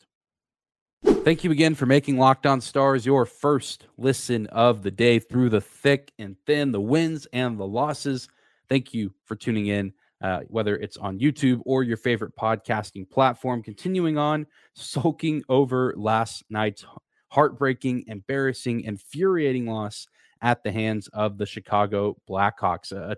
Thank 1.03 1.43
you 1.43 1.51
again 1.51 1.75
for 1.75 1.87
making 1.87 2.17
Locked 2.17 2.45
On 2.45 2.61
Stars 2.61 3.05
your 3.05 3.25
first 3.25 3.87
listen 3.97 4.47
of 4.47 4.81
the 4.81 4.91
day 4.91 5.19
through 5.19 5.49
the 5.49 5.59
thick 5.59 6.13
and 6.17 6.37
thin, 6.45 6.71
the 6.71 6.79
wins 6.79 7.27
and 7.33 7.59
the 7.59 7.67
losses. 7.67 8.29
Thank 8.69 8.93
you 8.93 9.13
for 9.25 9.35
tuning 9.35 9.67
in, 9.67 9.91
uh, 10.21 10.41
whether 10.47 10.75
it's 10.75 10.97
on 10.97 11.19
YouTube 11.19 11.61
or 11.65 11.83
your 11.83 11.97
favorite 11.97 12.35
podcasting 12.35 13.09
platform. 13.09 13.63
Continuing 13.63 14.17
on, 14.17 14.45
soaking 14.73 15.43
over 15.49 15.93
last 15.97 16.43
night's 16.49 16.85
heartbreaking, 17.29 18.05
embarrassing, 18.07 18.81
infuriating 18.81 19.65
loss 19.65 20.07
at 20.41 20.63
the 20.63 20.71
hands 20.71 21.07
of 21.09 21.37
the 21.37 21.45
Chicago 21.45 22.17
Blackhawks. 22.29 22.91
A, 22.91 23.17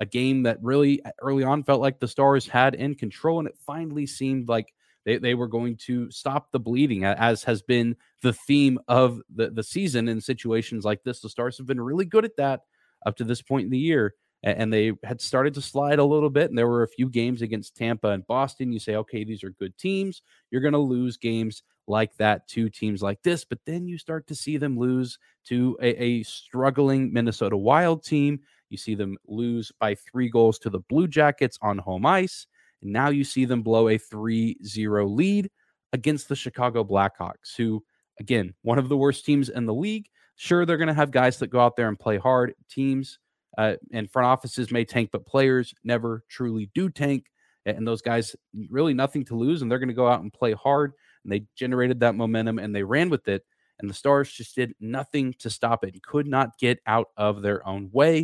a 0.00 0.06
game 0.06 0.42
that 0.42 0.58
really 0.62 1.02
early 1.22 1.42
on 1.42 1.62
felt 1.62 1.80
like 1.80 1.98
the 2.00 2.08
Stars 2.08 2.46
had 2.46 2.74
in 2.74 2.94
control, 2.94 3.38
and 3.38 3.48
it 3.48 3.56
finally 3.64 4.06
seemed 4.06 4.48
like 4.48 4.72
they, 5.06 5.18
they 5.18 5.34
were 5.34 5.48
going 5.48 5.76
to 5.76 6.10
stop 6.10 6.50
the 6.50 6.60
bleeding, 6.60 7.04
as 7.04 7.44
has 7.44 7.62
been 7.62 7.96
the 8.22 8.32
theme 8.32 8.78
of 8.88 9.20
the, 9.34 9.50
the 9.50 9.62
season 9.62 10.08
in 10.08 10.20
situations 10.20 10.84
like 10.84 11.02
this. 11.02 11.20
The 11.20 11.30
Stars 11.30 11.56
have 11.58 11.66
been 11.66 11.80
really 11.80 12.04
good 12.04 12.24
at 12.24 12.36
that 12.36 12.62
up 13.06 13.16
to 13.16 13.24
this 13.24 13.40
point 13.40 13.64
in 13.64 13.70
the 13.70 13.78
year. 13.78 14.14
And 14.46 14.72
they 14.72 14.92
had 15.02 15.20
started 15.20 15.54
to 15.54 15.60
slide 15.60 15.98
a 15.98 16.04
little 16.04 16.30
bit. 16.30 16.48
And 16.48 16.56
there 16.56 16.68
were 16.68 16.84
a 16.84 16.88
few 16.88 17.08
games 17.08 17.42
against 17.42 17.76
Tampa 17.76 18.10
and 18.10 18.24
Boston. 18.28 18.72
You 18.72 18.78
say, 18.78 18.94
okay, 18.94 19.24
these 19.24 19.42
are 19.42 19.50
good 19.50 19.76
teams. 19.76 20.22
You're 20.52 20.60
going 20.60 20.72
to 20.72 20.78
lose 20.78 21.16
games 21.16 21.64
like 21.88 22.16
that 22.18 22.46
to 22.48 22.70
teams 22.70 23.02
like 23.02 23.20
this. 23.22 23.44
But 23.44 23.58
then 23.66 23.88
you 23.88 23.98
start 23.98 24.28
to 24.28 24.36
see 24.36 24.56
them 24.56 24.78
lose 24.78 25.18
to 25.46 25.76
a, 25.82 26.00
a, 26.00 26.22
struggling 26.22 27.12
Minnesota 27.12 27.56
Wild 27.56 28.04
team. 28.04 28.38
You 28.70 28.76
see 28.76 28.94
them 28.94 29.16
lose 29.26 29.72
by 29.80 29.96
three 29.96 30.28
goals 30.28 30.60
to 30.60 30.70
the 30.70 30.80
Blue 30.80 31.08
Jackets 31.08 31.58
on 31.60 31.78
home 31.78 32.06
ice. 32.06 32.46
And 32.82 32.92
now 32.92 33.08
you 33.08 33.24
see 33.24 33.46
them 33.46 33.62
blow 33.62 33.88
a 33.88 33.98
3 33.98 34.58
0 34.64 35.08
lead 35.08 35.50
against 35.92 36.28
the 36.28 36.36
Chicago 36.36 36.84
Blackhawks, 36.84 37.56
who, 37.56 37.82
again, 38.20 38.54
one 38.62 38.78
of 38.78 38.88
the 38.88 38.96
worst 38.96 39.24
teams 39.24 39.48
in 39.48 39.66
the 39.66 39.74
league. 39.74 40.08
Sure, 40.36 40.64
they're 40.64 40.76
going 40.76 40.86
to 40.88 40.94
have 40.94 41.10
guys 41.10 41.38
that 41.38 41.48
go 41.48 41.58
out 41.58 41.74
there 41.74 41.88
and 41.88 41.98
play 41.98 42.18
hard. 42.18 42.54
Teams 42.70 43.18
uh, 43.56 43.74
and 43.92 44.10
front 44.10 44.26
offices 44.26 44.70
may 44.70 44.84
tank, 44.84 45.10
but 45.12 45.26
players 45.26 45.74
never 45.84 46.24
truly 46.28 46.70
do 46.74 46.90
tank. 46.90 47.26
And 47.64 47.86
those 47.86 48.02
guys 48.02 48.36
really 48.70 48.94
nothing 48.94 49.24
to 49.24 49.34
lose, 49.34 49.60
and 49.60 49.70
they're 49.70 49.80
going 49.80 49.88
to 49.88 49.94
go 49.94 50.08
out 50.08 50.20
and 50.20 50.32
play 50.32 50.52
hard 50.52 50.92
and 51.26 51.32
they 51.32 51.44
generated 51.56 52.00
that 52.00 52.14
momentum 52.14 52.58
and 52.58 52.74
they 52.74 52.84
ran 52.84 53.10
with 53.10 53.28
it. 53.28 53.44
And 53.78 53.90
the 53.90 53.94
Stars 53.94 54.32
just 54.32 54.54
did 54.54 54.72
nothing 54.80 55.34
to 55.40 55.50
stop 55.50 55.84
it, 55.84 55.92
and 55.92 56.02
could 56.02 56.26
not 56.26 56.56
get 56.58 56.78
out 56.86 57.08
of 57.16 57.42
their 57.42 57.66
own 57.66 57.90
way. 57.92 58.18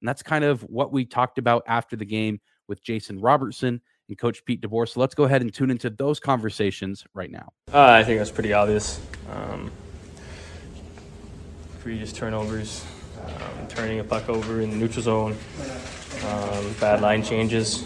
And 0.00 0.08
that's 0.08 0.24
kind 0.24 0.42
of 0.44 0.62
what 0.62 0.92
we 0.92 1.04
talked 1.04 1.38
about 1.38 1.62
after 1.68 1.94
the 1.94 2.04
game 2.04 2.40
with 2.66 2.82
Jason 2.82 3.20
Robertson 3.20 3.80
and 4.08 4.18
Coach 4.18 4.44
Pete 4.44 4.60
DeBoer. 4.60 4.88
So 4.88 4.98
let's 4.98 5.14
go 5.14 5.22
ahead 5.22 5.40
and 5.40 5.54
tune 5.54 5.70
into 5.70 5.88
those 5.88 6.18
conversations 6.18 7.04
right 7.14 7.30
now. 7.30 7.52
Uh, 7.72 7.80
I 7.80 8.02
think 8.02 8.18
that's 8.18 8.32
pretty 8.32 8.52
obvious. 8.52 9.00
Um, 9.30 9.70
previous 11.78 12.12
turnovers, 12.12 12.84
um, 13.26 13.66
turning 13.68 14.00
a 14.00 14.04
puck 14.04 14.28
over 14.28 14.60
in 14.60 14.70
the 14.70 14.76
neutral 14.76 15.02
zone, 15.02 15.36
um, 16.26 16.72
bad 16.80 17.00
line 17.00 17.22
changes, 17.22 17.84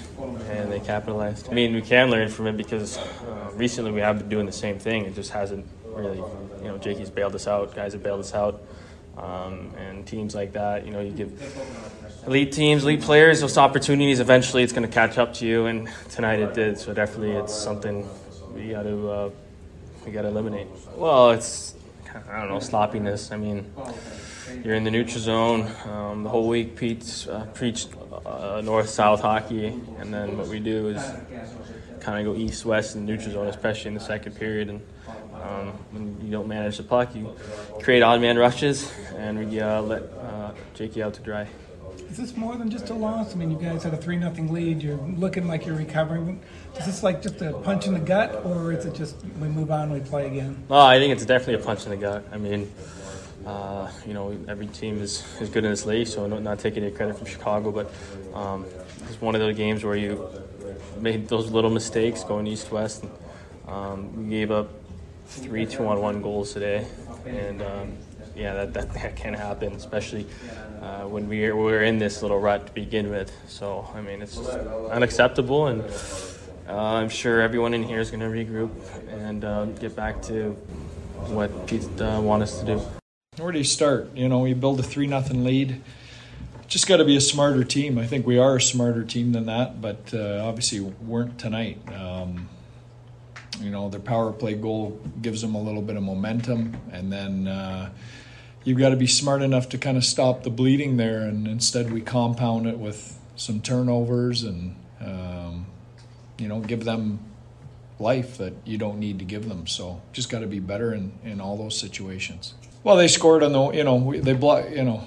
and 0.49 0.71
they 0.71 0.81
capitalized. 0.81 1.49
I 1.51 1.55
mean, 1.55 1.75
we 1.75 1.83
can 1.83 2.11
learn 2.11 2.29
from 2.29 2.47
it 2.47 2.57
because 2.57 2.99
uh, 2.99 3.51
recently 3.55 3.93
we 3.93 4.01
have 4.01 4.19
been 4.19 4.29
doing 4.29 4.47
the 4.47 4.53
same 4.53 4.79
thing. 4.79 5.05
It 5.05 5.15
just 5.15 5.31
hasn't 5.31 5.67
really, 5.85 6.19
you 6.19 6.69
know, 6.69 6.79
Jakey's 6.79 7.11
bailed 7.11 7.35
us 7.35 7.47
out, 7.47 7.75
guys 7.75 7.93
have 7.93 8.03
bailed 8.03 8.21
us 8.21 8.35
out. 8.35 8.62
Um, 9.17 9.75
and 9.77 10.07
teams 10.07 10.35
like 10.35 10.55
that, 10.55 10.87
you 10.87 10.91
know, 10.91 11.01
you 11.01 11.12
give 11.12 11.31
elite 12.27 12.53
teams, 12.53 12.83
elite 12.83 13.03
players 13.03 13.41
those 13.41 13.59
opportunities. 13.59 14.21
Eventually, 14.21 14.62
it's 14.62 14.73
going 14.73 14.89
to 14.89 14.93
catch 14.93 15.19
up 15.19 15.35
to 15.35 15.47
you, 15.47 15.67
and 15.67 15.89
tonight 16.09 16.41
it 16.41 16.55
did. 16.55 16.79
So 16.79 16.95
definitely, 16.95 17.33
it's 17.33 17.55
something 17.55 18.09
we 18.55 18.71
got 18.71 18.85
to 18.85 19.11
uh, 19.11 19.31
we 20.07 20.12
got 20.12 20.23
to 20.23 20.29
eliminate. 20.29 20.67
Well, 20.97 21.31
it's 21.31 21.75
I 22.31 22.41
don't 22.41 22.49
know 22.49 22.61
sloppiness. 22.61 23.33
I 23.33 23.37
mean, 23.37 23.71
you're 24.65 24.75
in 24.75 24.85
the 24.85 24.91
neutral 24.91 25.21
zone. 25.21 25.71
Um, 25.85 26.25
the 26.25 26.31
whole 26.31 26.49
week, 26.49 26.77
Pete's 26.77 27.27
uh, 27.27 27.47
preached 27.55 27.91
uh, 28.27 28.61
north-south 28.65 29.21
hockey, 29.21 29.67
and 29.99 30.13
then 30.13 30.37
what 30.39 30.49
we 30.49 30.61
do 30.61 30.89
is 30.89 31.03
kind 32.01 32.27
of 32.27 32.35
go 32.35 32.41
east-west 32.41 32.97
in 32.97 33.07
the 33.07 33.13
neutral 33.13 33.33
zone, 33.33 33.47
especially 33.47 33.89
in 33.89 33.95
the 33.95 34.01
second 34.01 34.37
period. 34.37 34.69
And 34.69 34.81
um, 35.35 35.69
when 35.93 36.21
you 36.25 36.31
don't 36.31 36.49
manage 36.49 36.77
the 36.77 36.83
puck, 36.83 37.15
you 37.15 37.35
create 37.81 38.03
odd-man 38.03 38.39
rushes, 38.39 38.91
and 39.17 39.39
we 39.39 39.61
uh, 39.61 39.83
let 39.83 40.03
uh, 40.03 40.53
Jakey 40.75 41.03
out 41.03 41.15
to 41.15 41.23
dry. 41.23 41.47
Is 42.11 42.19
this 42.19 42.37
more 42.37 42.57
than 42.57 42.69
just 42.69 42.91
a 42.91 42.95
loss? 42.95 43.35
I 43.35 43.39
mean, 43.39 43.51
you 43.51 43.57
guys 43.57 43.83
had 43.83 43.95
a 43.95 43.97
three 43.97 44.19
nothing 44.19 44.53
lead. 44.53 44.83
You're 44.83 44.99
looking 44.99 45.47
like 45.47 45.65
you're 45.65 45.77
recovering. 45.77 46.43
Is 46.79 46.85
this 46.85 47.03
like 47.03 47.23
just 47.23 47.41
a 47.41 47.55
punch 47.55 47.87
in 47.87 47.95
the 47.95 48.01
gut, 48.01 48.45
or 48.45 48.73
is 48.73 48.85
it 48.85 48.95
just 48.95 49.17
we 49.41 49.49
move 49.49 49.71
on, 49.71 49.91
we 49.91 50.01
play 50.01 50.27
again? 50.27 50.63
Oh, 50.69 50.79
I 50.79 50.99
think 50.99 51.13
it's 51.13 51.25
definitely 51.25 51.63
a 51.63 51.65
punch 51.65 51.85
in 51.85 51.91
the 51.91 51.97
gut. 51.97 52.25
I 52.31 52.37
mean, 52.37 52.71
uh, 53.47 53.91
you 54.07 54.15
know, 54.15 54.37
every 54.49 54.67
team 54.69 55.01
is, 55.01 55.25
is 55.41 55.49
good 55.49 55.65
in 55.65 55.71
this 55.71 55.85
league, 55.87 56.07
so 56.07 56.27
not, 56.27 56.43
not 56.43 56.59
taking 56.59 56.85
any 56.85 56.93
credit 56.93 57.17
from 57.17 57.27
Chicago, 57.27 57.73
but 57.73 57.93
um, 58.35 58.65
it's 59.09 59.21
one 59.21 59.35
of 59.35 59.41
those 59.41 59.57
games 59.57 59.85
where 59.85 59.97
you 59.97 60.29
made 61.01 61.29
those 61.29 61.51
little 61.51 61.71
mistakes 61.71 62.23
going 62.25 62.47
east 62.47 62.71
west. 62.71 63.05
Um, 63.67 64.17
we 64.17 64.31
gave 64.31 64.51
up 64.51 64.71
three 65.27 65.67
two 65.67 65.87
on 65.87 66.01
one 66.01 66.23
goals 66.23 66.53
today, 66.53 66.87
and 67.27 67.63
um, 67.63 67.97
yeah, 68.37 68.55
that, 68.55 68.75
that, 68.75 68.95
that 68.95 69.17
can 69.17 69.35
happen, 69.35 69.73
especially 69.73 70.27
uh, 70.81 71.03
when 71.03 71.29
we 71.29 71.45
are, 71.47 71.57
we're 71.57 71.83
in 71.83 71.99
this 71.99 72.23
little 72.23 72.39
rut 72.39 72.67
to 72.67 72.73
begin 72.73 73.11
with. 73.11 73.33
So 73.49 73.89
I 73.95 74.01
mean, 74.01 74.23
it's 74.23 74.39
unacceptable, 74.39 75.67
and 75.67 75.83
uh, 76.69 76.77
I'm 76.77 77.09
sure 77.09 77.41
everyone 77.41 77.75
in 77.75 77.83
here 77.83 78.01
is 78.01 78.11
going 78.11 78.21
to 78.21 78.27
regroup 78.27 78.71
and 79.09 79.45
uh, 79.45 79.65
get 79.67 79.97
back 79.97 80.23
to 80.23 80.53
what 81.29 81.67
Pete 81.67 81.83
uh, 82.01 82.21
wants 82.23 82.53
us 82.53 82.61
to 82.61 82.67
do. 82.67 83.02
Where 83.39 83.51
do 83.51 83.57
you 83.57 83.65
start? 83.65 84.15
You 84.15 84.29
know, 84.29 84.45
you 84.45 84.55
build 84.55 84.79
a 84.79 84.83
three 84.83 85.07
nothing 85.07 85.43
lead. 85.43 85.81
Just 86.69 86.87
got 86.87 86.99
to 86.99 87.05
be 87.07 87.17
a 87.17 87.21
smarter 87.23 87.65
team. 87.65 87.97
I 87.97 88.07
think 88.07 88.27
we 88.27 88.37
are 88.37 88.57
a 88.57 88.61
smarter 88.61 89.05
team 89.05 89.33
than 89.33 89.47
that, 89.47 89.81
but 89.81 90.12
uh, 90.12 90.45
obviously 90.45 90.81
weren't 90.81 91.39
tonight. 91.39 91.81
Um, 91.95 92.51
you 93.59 93.71
know, 93.71 93.89
their 93.89 94.01
power 94.01 94.33
play 94.33 94.53
goal 94.53 95.01
gives 95.23 95.41
them 95.41 95.55
a 95.55 95.62
little 95.62 95.81
bit 95.81 95.97
of 95.97 96.03
momentum, 96.03 96.77
and 96.93 97.11
then 97.11 97.49
uh, 97.49 97.89
you've 98.65 98.77
got 98.77 98.91
to 98.91 98.97
be 98.97 99.07
smart 99.07 99.41
enough 99.41 99.71
to 99.71 99.79
kind 99.79 99.97
of 99.97 100.05
stop 100.05 100.43
the 100.43 100.51
bleeding 100.51 100.99
there. 100.99 101.23
And 101.23 101.49
instead, 101.49 101.91
we 101.91 102.03
compound 102.03 102.67
it 102.67 102.77
with 102.77 103.19
some 103.37 103.62
turnovers 103.62 104.43
and 104.43 104.77
um, 105.01 105.65
you 106.37 106.49
know 106.49 106.61
give 106.61 106.85
them 106.85 107.19
life 107.99 108.37
that 108.37 108.53
you 108.67 108.77
don't 108.77 108.99
need 108.99 109.19
to 109.21 109.25
give 109.25 109.49
them. 109.49 109.67
So 109.67 110.03
just 110.12 110.29
got 110.29 110.41
to 110.41 110.47
be 110.47 110.61
better 110.61 110.93
in 110.93 111.12
in 111.25 111.41
all 111.41 111.57
those 111.57 111.81
situations. 111.81 112.53
Well, 112.85 112.97
they 112.97 113.09
scored 113.09 113.43
on 113.43 113.53
the 113.53 113.71
you 113.71 113.85
know 113.85 114.12
they 114.17 114.33
block 114.33 114.71
you 114.71 114.85
know 114.85 115.05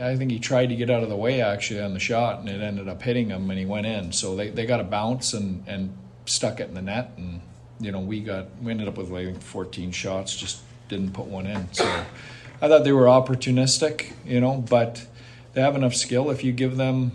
I 0.00 0.16
think 0.16 0.30
he 0.30 0.38
tried 0.38 0.70
to 0.70 0.76
get 0.76 0.88
out 0.88 1.02
of 1.02 1.08
the 1.08 1.16
way 1.16 1.42
actually 1.42 1.80
on 1.80 1.92
the 1.92 2.00
shot 2.00 2.40
and 2.40 2.48
it 2.48 2.60
ended 2.60 2.88
up 2.88 3.02
hitting 3.02 3.28
him 3.28 3.50
and 3.50 3.58
he 3.58 3.66
went 3.66 3.86
in. 3.86 4.12
So 4.12 4.34
they, 4.34 4.48
they 4.48 4.64
got 4.64 4.80
a 4.80 4.84
bounce 4.84 5.34
and 5.34 5.64
and 5.66 5.96
stuck 6.24 6.60
it 6.60 6.68
in 6.68 6.74
the 6.74 6.82
net 6.82 7.12
and 7.16 7.40
you 7.80 7.90
know 7.92 8.00
we 8.00 8.20
got 8.20 8.46
we 8.62 8.70
ended 8.70 8.88
up 8.88 8.96
with 8.96 9.10
like 9.10 9.40
14 9.42 9.90
shots 9.90 10.36
just 10.36 10.62
didn't 10.88 11.12
put 11.12 11.26
one 11.26 11.46
in. 11.46 11.72
So 11.72 11.84
I 12.62 12.68
thought 12.68 12.84
they 12.84 12.92
were 12.92 13.06
opportunistic, 13.06 14.12
you 14.26 14.40
know, 14.40 14.64
but 14.68 15.06
they 15.54 15.62
have 15.62 15.74
enough 15.74 15.94
skill 15.94 16.30
if 16.30 16.44
you 16.44 16.52
give 16.52 16.76
them 16.76 17.12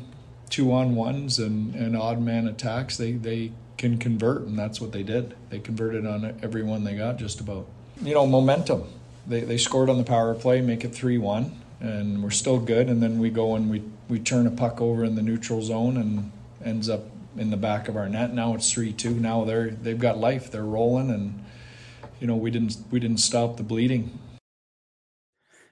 two 0.49 0.71
on 0.71 0.95
ones 0.95 1.37
and, 1.37 1.75
and 1.75 1.95
odd 1.95 2.21
man 2.21 2.47
attacks, 2.47 2.97
they, 2.97 3.11
they 3.11 3.51
can 3.77 3.97
convert, 3.97 4.43
and 4.43 4.57
that's 4.57 4.79
what 4.79 4.91
they 4.91 5.03
did. 5.03 5.35
They 5.49 5.59
converted 5.59 6.05
on 6.05 6.39
every 6.41 6.63
one 6.63 6.83
they 6.83 6.95
got, 6.95 7.17
just 7.17 7.39
about. 7.39 7.67
You 8.01 8.13
know, 8.13 8.25
momentum 8.25 8.85
they, 9.27 9.41
they 9.41 9.57
scored 9.57 9.89
on 9.89 9.97
the 9.97 10.03
power 10.03 10.33
play, 10.35 10.61
make 10.61 10.83
it 10.83 10.93
3 10.93 11.17
1, 11.17 11.61
and 11.79 12.23
we're 12.23 12.31
still 12.31 12.59
good. 12.59 12.89
And 12.89 13.01
then 13.01 13.19
we 13.19 13.29
go 13.29 13.55
and 13.55 13.69
we, 13.69 13.83
we 14.07 14.19
turn 14.19 14.47
a 14.47 14.51
puck 14.51 14.81
over 14.81 15.03
in 15.03 15.15
the 15.15 15.21
neutral 15.21 15.61
zone 15.61 15.97
and 15.97 16.31
ends 16.63 16.89
up 16.89 17.03
in 17.37 17.49
the 17.49 17.57
back 17.57 17.87
of 17.87 17.97
our 17.97 18.07
net. 18.07 18.33
Now 18.33 18.53
it's 18.53 18.71
3 18.71 18.93
2. 18.93 19.11
Now 19.15 19.43
they're, 19.43 19.69
they've 19.69 19.99
got 19.99 20.17
life. 20.17 20.51
They're 20.51 20.63
rolling, 20.63 21.09
and, 21.09 21.43
you 22.19 22.27
know, 22.27 22.35
we 22.35 22.51
didn't, 22.51 22.77
we 22.91 22.99
didn't 22.99 23.19
stop 23.19 23.57
the 23.57 23.63
bleeding. 23.63 24.19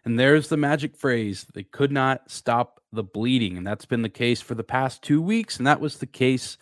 And 0.05 0.19
there's 0.19 0.49
the 0.49 0.57
magic 0.57 0.97
phrase 0.97 1.45
they 1.53 1.63
could 1.63 1.91
not 1.91 2.29
stop 2.29 2.81
the 2.91 3.03
bleeding. 3.03 3.57
And 3.57 3.65
that's 3.65 3.85
been 3.85 4.01
the 4.01 4.09
case 4.09 4.41
for 4.41 4.53
the 4.53 4.63
past 4.63 5.01
two 5.01 5.21
weeks. 5.21 5.57
And 5.57 5.65
that 5.65 5.79
was 5.79 5.97
the 5.97 6.05
case 6.05 6.57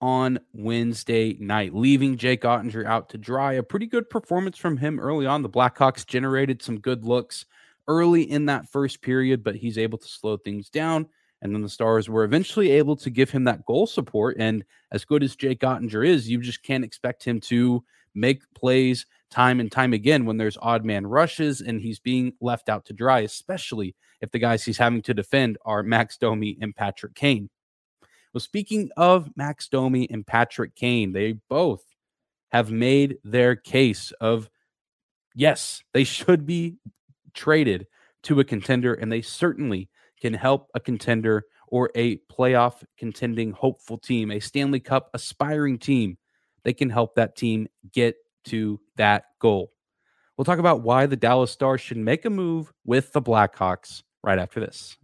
on 0.00 0.38
Wednesday 0.52 1.36
night, 1.40 1.74
leaving 1.74 2.16
Jake 2.16 2.42
Oettinger 2.42 2.84
out 2.84 3.08
to 3.10 3.18
dry. 3.18 3.54
A 3.54 3.62
pretty 3.62 3.86
good 3.86 4.10
performance 4.10 4.58
from 4.58 4.76
him 4.76 5.00
early 5.00 5.26
on. 5.26 5.42
The 5.42 5.48
Blackhawks 5.48 6.06
generated 6.06 6.62
some 6.62 6.80
good 6.80 7.04
looks 7.04 7.46
early 7.88 8.22
in 8.30 8.46
that 8.46 8.70
first 8.70 9.00
period, 9.00 9.42
but 9.42 9.56
he's 9.56 9.78
able 9.78 9.98
to 9.98 10.08
slow 10.08 10.36
things 10.36 10.68
down. 10.68 11.06
And 11.42 11.54
then 11.54 11.62
the 11.62 11.68
Stars 11.68 12.08
were 12.08 12.24
eventually 12.24 12.70
able 12.72 12.96
to 12.96 13.10
give 13.10 13.30
him 13.30 13.44
that 13.44 13.64
goal 13.66 13.86
support. 13.86 14.36
And 14.38 14.64
as 14.92 15.04
good 15.04 15.22
as 15.22 15.36
Jake 15.36 15.60
Oettinger 15.60 16.06
is, 16.06 16.28
you 16.28 16.38
just 16.38 16.62
can't 16.62 16.84
expect 16.84 17.24
him 17.24 17.40
to 17.40 17.84
make 18.14 18.42
plays 18.54 19.06
time 19.30 19.60
and 19.60 19.70
time 19.70 19.92
again 19.92 20.24
when 20.24 20.36
there's 20.36 20.58
odd 20.62 20.84
man 20.84 21.06
rushes 21.06 21.60
and 21.60 21.80
he's 21.80 21.98
being 21.98 22.32
left 22.40 22.68
out 22.68 22.84
to 22.86 22.92
dry, 22.92 23.20
especially 23.20 23.94
if 24.20 24.30
the 24.30 24.38
guys 24.38 24.64
he's 24.64 24.78
having 24.78 25.02
to 25.02 25.14
defend 25.14 25.58
are 25.64 25.82
Max 25.82 26.16
Domi 26.16 26.56
and 26.60 26.74
Patrick 26.74 27.14
Kane. 27.14 27.50
Well, 28.32 28.40
speaking 28.40 28.90
of 28.96 29.30
Max 29.36 29.68
Domi 29.68 30.06
and 30.10 30.26
Patrick 30.26 30.74
Kane, 30.74 31.12
they 31.12 31.38
both 31.48 31.84
have 32.50 32.70
made 32.70 33.18
their 33.24 33.56
case 33.56 34.12
of 34.20 34.48
yes, 35.34 35.82
they 35.92 36.04
should 36.04 36.46
be 36.46 36.76
traded 37.34 37.86
to 38.24 38.40
a 38.40 38.44
contender, 38.44 38.94
and 38.94 39.10
they 39.10 39.22
certainly 39.22 39.88
can 40.20 40.34
help 40.34 40.68
a 40.74 40.80
contender 40.80 41.44
or 41.68 41.90
a 41.94 42.16
playoff 42.32 42.82
contending 42.98 43.52
hopeful 43.52 43.98
team, 43.98 44.30
a 44.30 44.40
Stanley 44.40 44.80
Cup 44.80 45.10
aspiring 45.14 45.78
team. 45.78 46.16
They 46.64 46.72
can 46.72 46.90
help 46.90 47.14
that 47.14 47.36
team 47.36 47.68
get 47.92 48.16
to 48.46 48.80
that 48.96 49.24
goal. 49.40 49.72
We'll 50.36 50.44
talk 50.44 50.58
about 50.58 50.82
why 50.82 51.06
the 51.06 51.16
Dallas 51.16 51.50
Stars 51.50 51.80
should 51.80 51.96
make 51.96 52.24
a 52.24 52.30
move 52.30 52.72
with 52.84 53.12
the 53.12 53.22
Blackhawks 53.22 54.02
right 54.22 54.38
after 54.38 54.60
this. 54.60 54.96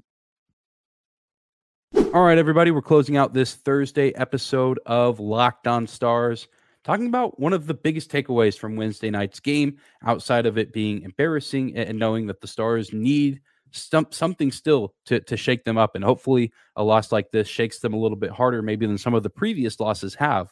All 1.94 2.24
right, 2.24 2.38
everybody, 2.38 2.70
we're 2.70 2.80
closing 2.80 3.18
out 3.18 3.34
this 3.34 3.54
Thursday 3.54 4.14
episode 4.14 4.80
of 4.86 5.20
Locked 5.20 5.66
On 5.66 5.86
Stars, 5.86 6.48
talking 6.84 7.06
about 7.06 7.38
one 7.38 7.52
of 7.52 7.66
the 7.66 7.74
biggest 7.74 8.10
takeaways 8.10 8.56
from 8.56 8.76
Wednesday 8.76 9.10
night's 9.10 9.40
game, 9.40 9.76
outside 10.02 10.46
of 10.46 10.56
it 10.56 10.72
being 10.72 11.02
embarrassing 11.02 11.76
and 11.76 11.98
knowing 11.98 12.26
that 12.28 12.40
the 12.40 12.46
Stars 12.46 12.94
need 12.94 13.42
something 13.72 14.50
still 14.50 14.94
to, 15.04 15.20
to 15.20 15.36
shake 15.36 15.64
them 15.64 15.76
up. 15.76 15.94
And 15.94 16.02
hopefully, 16.02 16.52
a 16.76 16.82
loss 16.82 17.12
like 17.12 17.30
this 17.30 17.46
shakes 17.46 17.80
them 17.80 17.92
a 17.92 17.98
little 17.98 18.16
bit 18.16 18.30
harder, 18.30 18.62
maybe 18.62 18.86
than 18.86 18.98
some 18.98 19.14
of 19.14 19.22
the 19.22 19.30
previous 19.30 19.78
losses 19.78 20.14
have. 20.14 20.48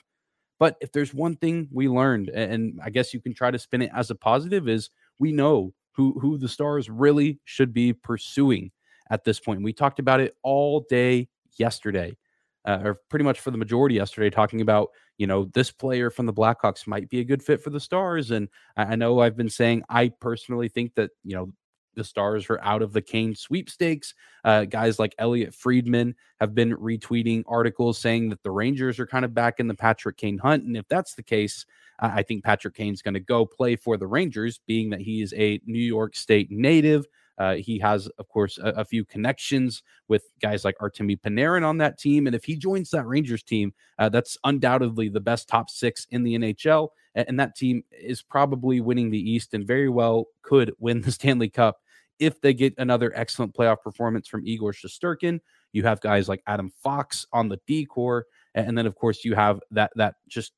But 0.58 0.76
if 0.82 0.92
there's 0.92 1.14
one 1.14 1.36
thing 1.36 1.68
we 1.72 1.88
learned, 1.88 2.28
and 2.28 2.78
I 2.84 2.90
guess 2.90 3.14
you 3.14 3.20
can 3.20 3.32
try 3.32 3.50
to 3.50 3.58
spin 3.58 3.82
it 3.82 3.90
as 3.96 4.10
a 4.10 4.14
positive, 4.14 4.68
is 4.68 4.90
we 5.18 5.32
know 5.32 5.72
who 5.92 6.18
who 6.20 6.36
the 6.36 6.48
stars 6.48 6.90
really 6.90 7.40
should 7.44 7.72
be 7.72 7.94
pursuing 7.94 8.72
at 9.10 9.24
this 9.24 9.40
point. 9.40 9.62
We 9.62 9.72
talked 9.72 9.98
about 9.98 10.20
it 10.20 10.36
all 10.42 10.86
day 10.88 11.28
yesterday, 11.58 12.16
uh, 12.64 12.80
or 12.82 13.00
pretty 13.08 13.24
much 13.24 13.40
for 13.40 13.50
the 13.50 13.58
majority 13.58 13.96
yesterday, 13.96 14.30
talking 14.30 14.60
about 14.60 14.90
you 15.18 15.26
know 15.26 15.44
this 15.52 15.70
player 15.70 16.10
from 16.10 16.26
the 16.26 16.32
Blackhawks 16.32 16.86
might 16.86 17.08
be 17.08 17.20
a 17.20 17.24
good 17.24 17.42
fit 17.42 17.62
for 17.62 17.70
the 17.70 17.80
Stars. 17.80 18.30
And 18.30 18.48
I, 18.76 18.84
I 18.84 18.94
know 18.96 19.20
I've 19.20 19.36
been 19.36 19.50
saying 19.50 19.82
I 19.88 20.08
personally 20.20 20.68
think 20.68 20.94
that 20.94 21.10
you 21.24 21.36
know 21.36 21.52
the 21.96 22.04
Stars 22.04 22.48
are 22.48 22.60
out 22.62 22.82
of 22.82 22.92
the 22.92 23.02
Kane 23.02 23.34
sweepstakes. 23.34 24.14
Uh, 24.44 24.64
guys 24.64 24.98
like 24.98 25.14
Elliotte 25.18 25.54
Friedman 25.54 26.14
have 26.40 26.54
been 26.54 26.76
retweeting 26.76 27.42
articles 27.46 27.98
saying 27.98 28.30
that 28.30 28.42
the 28.42 28.50
Rangers 28.50 28.98
are 28.98 29.06
kind 29.06 29.24
of 29.24 29.34
back 29.34 29.60
in 29.60 29.68
the 29.68 29.74
Patrick 29.74 30.16
Kane 30.16 30.38
hunt. 30.38 30.64
And 30.64 30.76
if 30.76 30.86
that's 30.88 31.14
the 31.14 31.22
case, 31.22 31.66
I 31.98 32.22
think 32.22 32.44
Patrick 32.44 32.74
Kane's 32.74 33.02
going 33.02 33.14
to 33.14 33.20
go 33.20 33.44
play 33.44 33.76
for 33.76 33.96
the 33.96 34.06
Rangers, 34.06 34.60
being 34.66 34.90
that 34.90 35.00
he 35.00 35.20
is 35.20 35.34
a 35.36 35.60
New 35.66 35.82
York 35.82 36.16
State 36.16 36.50
native. 36.50 37.06
Uh, 37.40 37.54
he 37.54 37.78
has, 37.78 38.06
of 38.18 38.28
course, 38.28 38.58
a, 38.58 38.68
a, 38.76 38.84
few 38.84 39.02
connections 39.02 39.82
with 40.08 40.24
guys 40.42 40.62
like 40.62 40.76
Artemi 40.76 41.18
Panarin 41.18 41.66
on 41.66 41.78
that 41.78 41.98
team. 41.98 42.26
And 42.26 42.36
if 42.36 42.44
he 42.44 42.54
joins 42.54 42.90
that 42.90 43.06
Rangers 43.06 43.42
team, 43.42 43.72
uh, 43.98 44.10
that's 44.10 44.36
undoubtedly 44.44 45.08
the 45.08 45.20
best 45.20 45.48
top 45.48 45.70
six 45.70 46.06
in 46.10 46.22
the 46.22 46.34
NHL. 46.34 46.88
And, 47.14 47.28
and 47.30 47.40
that 47.40 47.56
team 47.56 47.82
is 47.90 48.20
probably 48.20 48.82
winning 48.82 49.10
the 49.10 49.18
East 49.18 49.54
and 49.54 49.66
very 49.66 49.88
well 49.88 50.26
could 50.42 50.70
win 50.78 51.00
the 51.00 51.12
Stanley 51.18 51.48
Cup 51.48 51.78
if 52.18 52.42
they 52.42 52.52
get 52.52 52.74
another 52.76 53.10
excellent 53.16 53.54
playoff 53.54 53.80
performance 53.80 54.28
from 54.28 54.46
Igor 54.46 54.72
Shesterkin. 54.72 55.40
You 55.72 55.82
have 55.84 56.02
guys 56.02 56.28
like 56.28 56.42
Adam 56.46 56.70
Fox 56.82 57.26
on 57.32 57.48
the 57.48 57.58
D 57.66 57.86
core. 57.86 58.26
And 58.54 58.76
then, 58.76 58.86
of 58.86 58.96
course, 58.96 59.24
you 59.24 59.34
have 59.34 59.60
that 59.70 59.92
that 59.96 60.16
just 60.28 60.52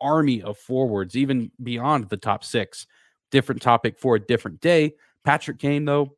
army 0.00 0.40
of 0.40 0.56
forwards, 0.56 1.14
even 1.14 1.50
beyond 1.62 2.08
the 2.08 2.16
top 2.16 2.42
six. 2.42 2.86
Different 3.30 3.60
topic 3.60 3.98
for 3.98 4.14
a 4.14 4.20
different 4.20 4.62
day. 4.62 4.94
Patrick 5.26 5.58
Kane, 5.58 5.84
though, 5.84 6.16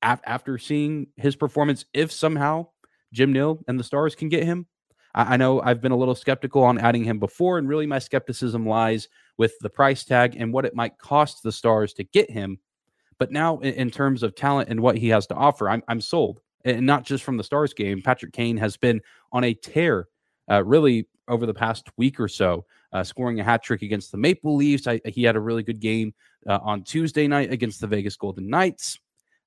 af- 0.00 0.22
after 0.24 0.56
seeing 0.56 1.08
his 1.16 1.34
performance, 1.34 1.84
if 1.92 2.12
somehow 2.12 2.68
Jim 3.12 3.32
Nill 3.32 3.62
and 3.68 3.78
the 3.78 3.84
Stars 3.84 4.14
can 4.14 4.28
get 4.28 4.44
him, 4.44 4.66
I-, 5.14 5.34
I 5.34 5.36
know 5.36 5.60
I've 5.60 5.82
been 5.82 5.92
a 5.92 5.96
little 5.96 6.14
skeptical 6.14 6.62
on 6.62 6.78
adding 6.78 7.04
him 7.04 7.18
before, 7.18 7.58
and 7.58 7.68
really 7.68 7.86
my 7.86 7.98
skepticism 7.98 8.66
lies 8.66 9.08
with 9.36 9.58
the 9.60 9.68
price 9.68 10.04
tag 10.04 10.36
and 10.38 10.52
what 10.52 10.64
it 10.64 10.74
might 10.74 10.96
cost 10.98 11.42
the 11.42 11.52
Stars 11.52 11.92
to 11.94 12.04
get 12.04 12.30
him. 12.30 12.58
But 13.18 13.32
now, 13.32 13.58
in, 13.58 13.74
in 13.74 13.90
terms 13.90 14.22
of 14.22 14.36
talent 14.36 14.68
and 14.68 14.80
what 14.80 14.96
he 14.96 15.08
has 15.08 15.26
to 15.26 15.34
offer, 15.34 15.68
I'm, 15.68 15.82
I'm 15.88 16.00
sold. 16.00 16.40
And 16.64 16.86
not 16.86 17.04
just 17.04 17.24
from 17.24 17.36
the 17.36 17.44
Stars 17.44 17.74
game. 17.74 18.00
Patrick 18.00 18.32
Kane 18.32 18.56
has 18.56 18.76
been 18.76 19.02
on 19.32 19.44
a 19.44 19.52
tear, 19.52 20.06
uh, 20.50 20.64
really, 20.64 21.08
over 21.26 21.44
the 21.44 21.54
past 21.54 21.88
week 21.96 22.20
or 22.20 22.28
so, 22.28 22.64
uh, 22.94 23.04
scoring 23.04 23.40
a 23.40 23.44
hat 23.44 23.62
trick 23.62 23.82
against 23.82 24.12
the 24.12 24.16
Maple 24.16 24.56
Leafs. 24.56 24.86
I, 24.86 25.00
he 25.04 25.24
had 25.24 25.36
a 25.36 25.40
really 25.40 25.62
good 25.62 25.80
game 25.80 26.14
uh, 26.48 26.60
on 26.62 26.84
Tuesday 26.84 27.26
night 27.26 27.52
against 27.52 27.80
the 27.80 27.86
Vegas 27.86 28.16
Golden 28.16 28.48
Knights. 28.48 28.98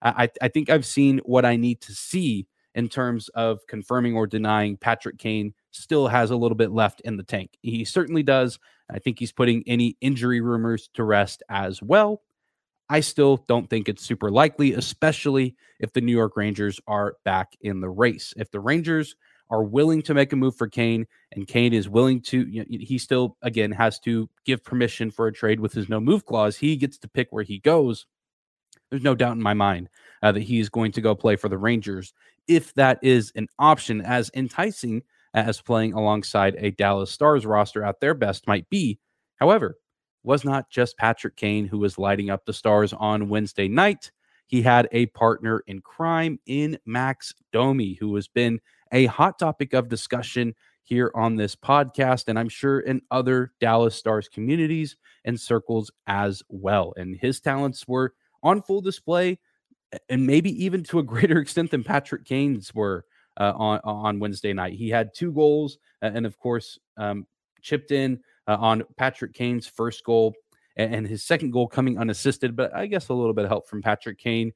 I, 0.01 0.29
I 0.41 0.47
think 0.49 0.69
I've 0.69 0.85
seen 0.85 1.19
what 1.25 1.43
I 1.43 1.55
need 1.55 1.81
to 1.81 1.93
see 1.93 2.45
in 2.75 2.87
terms 2.87 3.29
of 3.29 3.65
confirming 3.67 4.15
or 4.15 4.27
denying 4.27 4.77
Patrick 4.77 5.17
Kane 5.17 5.55
still 5.71 6.07
has 6.07 6.29
a 6.29 6.35
little 6.35 6.55
bit 6.55 6.71
left 6.71 7.01
in 7.01 7.17
the 7.17 7.23
tank. 7.23 7.57
He 7.63 7.83
certainly 7.83 8.21
does. 8.21 8.59
I 8.91 8.99
think 8.99 9.17
he's 9.17 9.31
putting 9.31 9.63
any 9.65 9.97
injury 9.99 10.41
rumors 10.41 10.89
to 10.93 11.03
rest 11.03 11.41
as 11.49 11.81
well. 11.81 12.21
I 12.89 12.99
still 12.99 13.43
don't 13.47 13.69
think 13.69 13.89
it's 13.89 14.05
super 14.05 14.29
likely, 14.29 14.73
especially 14.73 15.55
if 15.79 15.91
the 15.93 16.01
New 16.01 16.11
York 16.11 16.37
Rangers 16.37 16.79
are 16.87 17.15
back 17.25 17.53
in 17.61 17.81
the 17.81 17.89
race. 17.89 18.33
If 18.37 18.51
the 18.51 18.59
Rangers 18.59 19.15
are 19.49 19.63
willing 19.63 20.01
to 20.03 20.13
make 20.13 20.33
a 20.33 20.35
move 20.35 20.55
for 20.55 20.67
Kane 20.67 21.05
and 21.31 21.47
Kane 21.47 21.73
is 21.73 21.89
willing 21.89 22.21
to, 22.21 22.47
you 22.47 22.61
know, 22.61 22.65
he 22.69 22.97
still, 22.97 23.37
again, 23.41 23.71
has 23.71 23.99
to 23.99 24.29
give 24.45 24.63
permission 24.63 25.11
for 25.11 25.27
a 25.27 25.33
trade 25.33 25.59
with 25.59 25.73
his 25.73 25.89
no 25.89 25.99
move 25.99 26.25
clause. 26.25 26.57
He 26.57 26.75
gets 26.75 26.97
to 26.99 27.07
pick 27.07 27.27
where 27.31 27.43
he 27.43 27.59
goes. 27.59 28.05
There's 28.89 29.03
no 29.03 29.15
doubt 29.15 29.35
in 29.35 29.41
my 29.41 29.53
mind 29.53 29.89
uh, 30.21 30.31
that 30.31 30.43
he's 30.43 30.69
going 30.69 30.91
to 30.93 31.01
go 31.01 31.15
play 31.15 31.35
for 31.35 31.49
the 31.49 31.57
Rangers 31.57 32.13
if 32.47 32.73
that 32.75 32.99
is 33.01 33.31
an 33.35 33.47
option, 33.59 34.01
as 34.01 34.31
enticing 34.33 35.03
as 35.33 35.61
playing 35.61 35.93
alongside 35.93 36.55
a 36.57 36.71
Dallas 36.71 37.11
Stars 37.11 37.45
roster 37.45 37.83
at 37.83 37.99
their 37.99 38.13
best 38.13 38.47
might 38.47 38.69
be. 38.69 38.99
However, 39.35 39.77
was 40.23 40.43
not 40.43 40.69
just 40.69 40.97
Patrick 40.97 41.35
Kane 41.35 41.67
who 41.67 41.79
was 41.79 41.97
lighting 41.97 42.29
up 42.29 42.45
the 42.45 42.53
stars 42.53 42.93
on 42.93 43.29
Wednesday 43.29 43.67
night. 43.67 44.11
He 44.47 44.61
had 44.61 44.87
a 44.91 45.07
partner 45.07 45.63
in 45.67 45.81
crime 45.81 46.39
in 46.45 46.77
Max 46.85 47.33
Domi, 47.51 47.93
who 47.99 48.15
has 48.15 48.27
been 48.27 48.59
a 48.91 49.05
hot 49.05 49.39
topic 49.39 49.73
of 49.73 49.89
discussion 49.89 50.55
here 50.83 51.11
on 51.15 51.35
this 51.35 51.55
podcast, 51.55 52.25
and 52.27 52.39
I'm 52.39 52.49
sure 52.49 52.79
in 52.79 53.01
other 53.11 53.51
Dallas 53.59 53.95
Stars 53.95 54.29
communities 54.29 54.95
and 55.25 55.39
circles 55.39 55.91
as 56.07 56.41
well. 56.49 56.93
And 56.97 57.15
his 57.15 57.39
talents 57.39 57.87
were 57.87 58.13
on 58.41 58.61
full 58.61 58.81
display, 58.81 59.39
and 60.09 60.25
maybe 60.25 60.51
even 60.63 60.83
to 60.85 60.99
a 60.99 61.03
greater 61.13 61.39
extent 61.39 61.71
than 61.71 61.83
Patrick 61.83 62.25
Kane's 62.25 62.73
were 62.73 63.05
uh, 63.39 63.53
on 63.55 63.79
on 63.83 64.19
Wednesday 64.19 64.53
night. 64.53 64.73
He 64.73 64.89
had 64.89 65.13
two 65.13 65.31
goals, 65.31 65.77
and 66.01 66.25
of 66.25 66.37
course, 66.39 66.79
um, 66.97 67.27
chipped 67.61 67.91
in 67.91 68.19
uh, 68.47 68.57
on 68.59 68.83
Patrick 68.97 69.33
Kane's 69.33 69.67
first 69.67 70.03
goal 70.03 70.33
and, 70.77 71.07
his 71.07 71.23
second 71.23 71.51
goal 71.51 71.67
coming 71.67 71.97
unassisted, 71.97 72.55
but 72.55 72.73
I 72.75 72.85
guess 72.85 73.09
a 73.09 73.13
little 73.13 73.33
bit 73.33 73.45
of 73.45 73.49
help 73.49 73.67
from 73.67 73.81
Patrick 73.81 74.19
Kane 74.19 74.53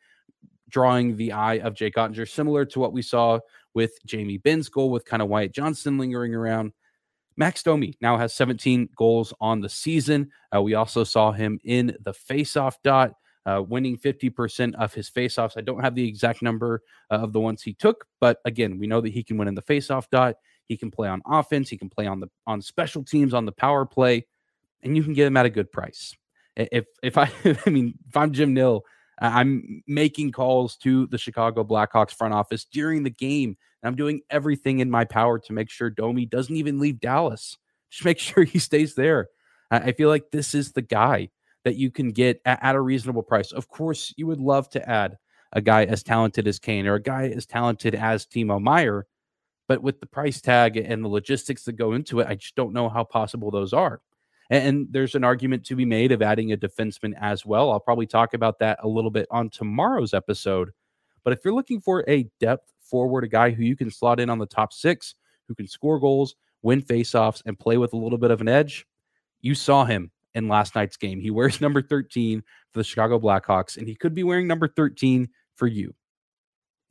drawing 0.70 1.18
the 1.18 1.34
eye 1.34 1.56
of 1.56 1.74
Jake 1.74 1.96
Oettinger, 1.96 2.30
similar 2.30 2.64
to 2.66 2.80
what 2.80 2.94
we 2.94 3.02
saw 3.02 3.40
with 3.74 3.94
Jamie 4.06 4.38
Benn's 4.38 4.70
goal 4.70 4.90
with 4.90 5.06
kind 5.06 5.22
of 5.22 5.30
Wyatt 5.30 5.54
Johnston 5.54 5.98
lingering 5.98 6.36
around. 6.36 6.74
Max 7.38 7.64
Domi 7.64 7.96
now 8.02 8.18
has 8.18 8.34
17 8.34 8.90
goals 8.96 9.34
on 9.40 9.62
the 9.62 9.70
season. 9.70 10.30
Uh, 10.54 10.62
we 10.62 10.74
also 10.74 11.04
saw 11.04 11.32
him 11.32 11.60
in 11.64 11.96
the 12.04 12.14
faceoff 12.14 12.76
dot, 12.84 13.14
uh, 13.46 13.64
winning 13.66 13.98
50% 13.98 14.76
of 14.76 14.94
his 14.94 15.10
faceoffs. 15.10 15.58
I 15.58 15.62
don't 15.62 15.82
have 15.82 15.96
the 15.96 16.08
exact 16.08 16.42
number 16.42 16.82
uh, 17.10 17.16
of 17.16 17.34
the 17.34 17.40
ones 17.40 17.64
he 17.64 17.74
took, 17.74 18.06
but 18.20 18.40
again, 18.46 18.78
we 18.78 18.88
know 18.88 19.02
that 19.02 19.14
he 19.14 19.24
can 19.24 19.38
win 19.38 19.48
in 19.48 19.56
the 19.56 19.62
faceoff 19.62 20.10
dot. 20.12 20.36
He 20.68 20.78
can 20.78 20.92
play 20.92 21.08
on 21.08 21.22
offense. 21.26 21.70
He 21.70 21.78
can 21.78 21.90
play 21.90 22.06
on 22.06 22.20
the 22.20 22.28
on 22.48 22.62
special 22.62 23.04
teams 23.04 23.34
on 23.34 23.46
the 23.46 23.52
power 23.52 23.86
play, 23.86 24.26
and 24.84 24.96
you 24.96 25.04
can 25.04 25.14
get 25.14 25.28
him 25.28 25.36
at 25.36 25.46
a 25.46 25.50
good 25.50 25.72
price. 25.72 26.16
If 26.56 26.86
if 27.04 27.18
I 27.18 27.32
I 27.66 27.70
mean 27.70 27.96
if 28.08 28.16
I'm 28.16 28.32
Jim 28.32 28.54
Nill, 28.54 28.84
I'm 29.22 29.84
making 29.88 30.32
calls 30.32 30.78
to 30.78 31.08
the 31.08 31.18
Chicago 31.18 31.64
Blackhawks 31.64 32.12
front 32.14 32.34
office 32.34 32.66
during 32.66 33.04
the 33.04 33.10
game, 33.12 33.58
and 33.82 33.90
I'm 33.90 33.96
doing 33.96 34.22
everything 34.30 34.80
in 34.80 34.90
my 34.90 35.06
power 35.06 35.40
to 35.40 35.54
make 35.54 35.70
sure 35.70 35.90
Domi 35.90 36.26
doesn't 36.26 36.56
even 36.56 36.80
leave 36.80 37.00
Dallas. 37.00 37.58
Just 37.92 38.06
make 38.06 38.20
sure 38.20 38.44
he 38.44 38.60
stays 38.60 38.96
there. 38.96 39.30
I 39.70 39.92
feel 39.94 40.10
like 40.10 40.32
this 40.32 40.54
is 40.56 40.72
the 40.74 40.82
guy 40.82 41.30
that 41.64 41.76
you 41.76 41.92
can 41.92 42.12
get 42.12 42.42
at, 42.46 42.60
at 42.62 42.76
a 42.76 42.82
reasonable 42.82 43.24
price. 43.24 43.52
Of 43.52 43.68
course, 43.70 44.14
you 44.18 44.28
would 44.28 44.40
love 44.40 44.70
to 44.72 44.90
add 44.90 45.18
a 45.54 45.62
guy 45.62 45.86
as 45.86 46.04
talented 46.04 46.48
as 46.48 46.60
Kane 46.60 46.88
or 46.88 46.96
a 46.96 47.02
guy 47.02 47.28
as 47.30 47.46
talented 47.46 47.96
as 47.96 48.26
Timo 48.26 48.62
Meier, 48.62 49.08
But 49.68 49.82
with 49.84 50.00
the 50.02 50.06
price 50.08 50.42
tag 50.42 50.78
and 50.78 51.04
the 51.04 51.10
logistics 51.10 51.64
that 51.66 51.74
go 51.74 51.94
into 51.94 52.20
it, 52.20 52.28
I 52.28 52.36
just 52.36 52.56
don't 52.56 52.74
know 52.74 52.90
how 52.90 53.04
possible 53.04 53.52
those 53.52 53.74
are. 53.74 54.02
And, 54.52 54.68
and 54.68 54.88
there's 54.92 55.16
an 55.16 55.24
argument 55.24 55.66
to 55.66 55.76
be 55.76 55.86
made 55.86 56.12
of 56.12 56.22
adding 56.22 56.52
a 56.52 56.58
defenseman 56.58 57.14
as 57.20 57.46
well. 57.46 57.72
I'll 57.72 57.80
probably 57.80 58.06
talk 58.06 58.36
about 58.36 58.60
that 58.60 58.78
a 58.84 58.88
little 58.88 59.10
bit 59.10 59.28
on 59.32 59.50
tomorrow's 59.50 60.14
episode. 60.14 60.70
But 61.24 61.34
if 61.34 61.40
you're 61.44 61.56
looking 61.56 61.82
for 61.82 62.04
a 62.08 62.30
depth 62.40 62.72
forward, 62.82 63.24
a 63.24 63.28
guy 63.28 63.52
who 63.52 63.64
you 63.64 63.76
can 63.76 63.90
slot 63.90 64.20
in 64.20 64.30
on 64.30 64.38
the 64.38 64.46
top 64.46 64.74
six, 64.74 65.16
who 65.48 65.56
can 65.56 65.68
score 65.68 66.00
goals, 66.00 66.36
win 66.62 66.82
faceoffs, 66.82 67.42
and 67.46 67.58
play 67.58 67.78
with 67.78 67.94
a 67.94 67.98
little 67.98 68.18
bit 68.18 68.32
of 68.32 68.42
an 68.42 68.50
edge, 68.50 68.86
you 69.42 69.56
saw 69.56 69.86
him 69.86 70.12
in 70.36 70.48
last 70.48 70.76
night's 70.76 70.98
game. 70.98 71.20
He 71.20 71.32
wears 71.32 71.62
number 71.62 71.82
13 71.82 72.44
for 72.72 72.80
the 72.80 72.84
Chicago 72.84 73.20
Blackhawks, 73.20 73.78
and 73.78 73.88
he 73.88 73.96
could 73.96 74.14
be 74.14 74.24
wearing 74.24 74.48
number 74.48 74.68
13 74.68 75.30
for 75.56 75.68
you. 75.68 75.96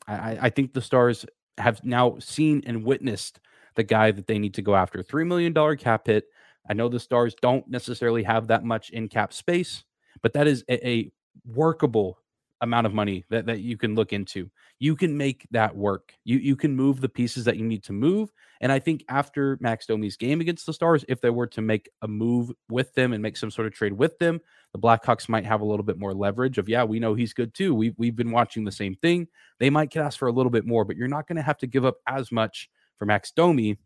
I, 0.06 0.38
I 0.42 0.50
think 0.50 0.72
the 0.72 0.82
Stars 0.82 1.26
have 1.58 1.84
now 1.84 2.16
seen 2.18 2.62
and 2.66 2.84
witnessed 2.84 3.40
the 3.76 3.82
guy 3.82 4.10
that 4.10 4.26
they 4.26 4.38
need 4.38 4.54
to 4.54 4.62
go 4.62 4.74
after. 4.74 5.02
$3 5.02 5.26
million 5.26 5.76
cap 5.76 6.06
hit. 6.06 6.24
I 6.68 6.74
know 6.74 6.88
the 6.88 7.00
Stars 7.00 7.34
don't 7.40 7.66
necessarily 7.68 8.22
have 8.22 8.48
that 8.48 8.64
much 8.64 8.90
in 8.90 9.08
cap 9.08 9.32
space, 9.32 9.84
but 10.22 10.32
that 10.34 10.46
is 10.46 10.64
a, 10.68 10.88
a 10.88 11.12
workable 11.46 12.18
amount 12.60 12.86
of 12.86 12.92
money 12.92 13.24
that, 13.30 13.46
that 13.46 13.60
you 13.60 13.76
can 13.76 13.94
look 13.94 14.12
into. 14.12 14.50
You 14.78 14.94
can 14.94 15.16
make 15.16 15.46
that 15.50 15.74
work. 15.74 16.14
You 16.24 16.38
you 16.38 16.56
can 16.56 16.76
move 16.76 17.00
the 17.00 17.08
pieces 17.08 17.44
that 17.44 17.56
you 17.56 17.64
need 17.64 17.82
to 17.84 17.92
move. 17.92 18.32
And 18.60 18.70
I 18.70 18.78
think 18.78 19.04
after 19.08 19.56
Max 19.60 19.86
Domi's 19.86 20.16
game 20.16 20.40
against 20.40 20.66
the 20.66 20.72
Stars, 20.72 21.04
if 21.08 21.20
they 21.20 21.30
were 21.30 21.46
to 21.48 21.62
make 21.62 21.88
a 22.02 22.08
move 22.08 22.52
with 22.68 22.94
them 22.94 23.12
and 23.12 23.22
make 23.22 23.36
some 23.36 23.50
sort 23.50 23.66
of 23.66 23.72
trade 23.72 23.94
with 23.94 24.18
them, 24.18 24.40
the 24.72 24.78
Blackhawks 24.78 25.28
might 25.28 25.46
have 25.46 25.62
a 25.62 25.64
little 25.64 25.82
bit 25.82 25.98
more 25.98 26.12
leverage 26.12 26.58
of, 26.58 26.68
yeah, 26.68 26.84
we 26.84 27.00
know 27.00 27.14
he's 27.14 27.32
good 27.32 27.54
too. 27.54 27.74
We've, 27.74 27.94
we've 27.96 28.16
been 28.16 28.30
watching 28.30 28.64
the 28.64 28.72
same 28.72 28.94
thing. 28.94 29.28
They 29.58 29.70
might 29.70 29.96
ask 29.96 30.18
for 30.18 30.28
a 30.28 30.32
little 30.32 30.50
bit 30.50 30.66
more, 30.66 30.84
but 30.84 30.96
you're 30.96 31.08
not 31.08 31.26
going 31.26 31.36
to 31.36 31.42
have 31.42 31.58
to 31.58 31.66
give 31.66 31.86
up 31.86 31.96
as 32.06 32.30
much 32.30 32.68
for 32.98 33.06
Max 33.06 33.30
Domi 33.30 33.78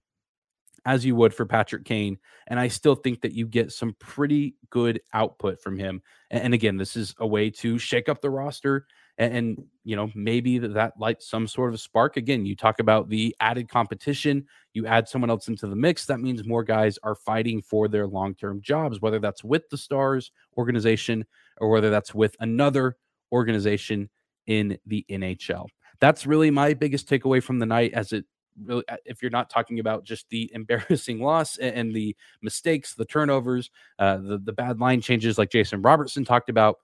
as 0.84 1.04
you 1.04 1.16
would 1.16 1.34
for 1.34 1.46
Patrick 1.46 1.84
Kane. 1.84 2.18
And 2.46 2.60
I 2.60 2.68
still 2.68 2.94
think 2.94 3.22
that 3.22 3.32
you 3.32 3.46
get 3.46 3.72
some 3.72 3.94
pretty 3.98 4.56
good 4.70 5.00
output 5.12 5.60
from 5.62 5.78
him. 5.78 6.02
And, 6.30 6.44
and 6.44 6.54
again, 6.54 6.76
this 6.76 6.96
is 6.96 7.14
a 7.18 7.26
way 7.26 7.50
to 7.50 7.78
shake 7.78 8.08
up 8.08 8.20
the 8.20 8.30
roster 8.30 8.86
and, 9.18 9.34
and 9.34 9.64
you 9.84 9.96
know, 9.96 10.10
maybe 10.14 10.58
that, 10.58 10.74
that 10.74 10.94
lights 10.98 11.28
some 11.28 11.46
sort 11.46 11.72
of 11.72 11.80
spark. 11.80 12.16
Again, 12.16 12.44
you 12.44 12.56
talk 12.56 12.80
about 12.80 13.08
the 13.08 13.34
added 13.40 13.68
competition, 13.68 14.46
you 14.72 14.86
add 14.86 15.08
someone 15.08 15.30
else 15.30 15.48
into 15.48 15.66
the 15.66 15.76
mix. 15.76 16.06
That 16.06 16.20
means 16.20 16.44
more 16.44 16.64
guys 16.64 16.98
are 17.02 17.14
fighting 17.14 17.62
for 17.62 17.88
their 17.88 18.06
long 18.06 18.34
term 18.34 18.60
jobs, 18.60 19.00
whether 19.00 19.18
that's 19.18 19.44
with 19.44 19.68
the 19.70 19.78
Stars 19.78 20.32
organization 20.56 21.24
or 21.58 21.68
whether 21.70 21.90
that's 21.90 22.14
with 22.14 22.36
another 22.40 22.96
organization 23.32 24.10
in 24.46 24.78
the 24.86 25.04
NHL. 25.10 25.66
That's 26.00 26.26
really 26.26 26.50
my 26.50 26.74
biggest 26.74 27.08
takeaway 27.08 27.42
from 27.42 27.60
the 27.60 27.66
night 27.66 27.92
as 27.94 28.12
it 28.12 28.24
really 28.62 28.84
uh, 28.88 28.96
if 29.04 29.22
you're 29.22 29.30
not 29.30 29.50
talking 29.50 29.78
about 29.78 30.04
just 30.04 30.28
the 30.30 30.50
embarrassing 30.54 31.20
loss 31.20 31.56
and, 31.58 31.94
the 31.94 32.16
mistakes, 32.42 32.94
the 32.94 33.04
turnovers, 33.04 33.70
uh, 33.98 34.16
the 34.18 34.38
the 34.38 34.52
bad 34.52 34.80
line 34.80 35.00
changes 35.00 35.38
like 35.38 35.50
Jason 35.50 35.82
Robertson 35.82 36.24
talked 36.24 36.48
about. 36.48 36.78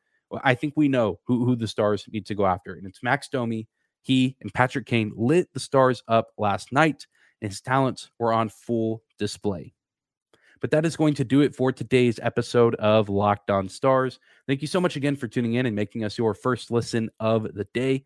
I 0.44 0.54
think 0.54 0.74
we 0.76 0.88
know 0.88 1.18
who, 1.24 1.44
who 1.44 1.56
the 1.56 1.66
Stars 1.66 2.04
need 2.11 2.26
to 2.26 2.35
go 2.35 2.46
after, 2.46 2.74
and 2.74 2.87
it's 2.87 3.02
Max 3.02 3.28
Domi. 3.28 3.66
He 4.02 4.37
and 4.40 4.52
Patrick 4.54 4.87
Kane 4.87 5.12
lit 5.16 5.52
the 5.52 5.61
Stars 5.61 6.02
up 6.06 6.28
last 6.38 6.72
night, 6.72 7.06
and 7.42 7.50
his 7.50 7.61
talents 7.61 8.11
were 8.18 8.33
on 8.33 8.48
full 8.48 9.02
display. 9.18 9.74
But 10.61 10.70
that 10.72 10.85
is 10.85 10.96
going 10.96 11.14
to 11.14 11.24
do 11.24 11.40
it 11.40 11.54
for 11.54 11.72
today's 11.72 12.20
episode 12.22 12.74
of 12.76 13.09
Locked 13.09 13.50
On 13.50 13.68
Stars. 13.68 14.20
Thank 14.46 14.61
you 14.61 14.68
so 14.68 14.80
much 14.80 14.94
again 14.94 15.16
for 15.16 15.26
tuning 15.26 15.54
in 15.54 15.64
and 15.64 15.74
making 15.74 16.04
us 16.04 16.18
your 16.18 16.35
first 16.35 16.70
listen 16.70 17.11
of 17.18 17.54
the 17.54 17.64
day. 17.72 18.04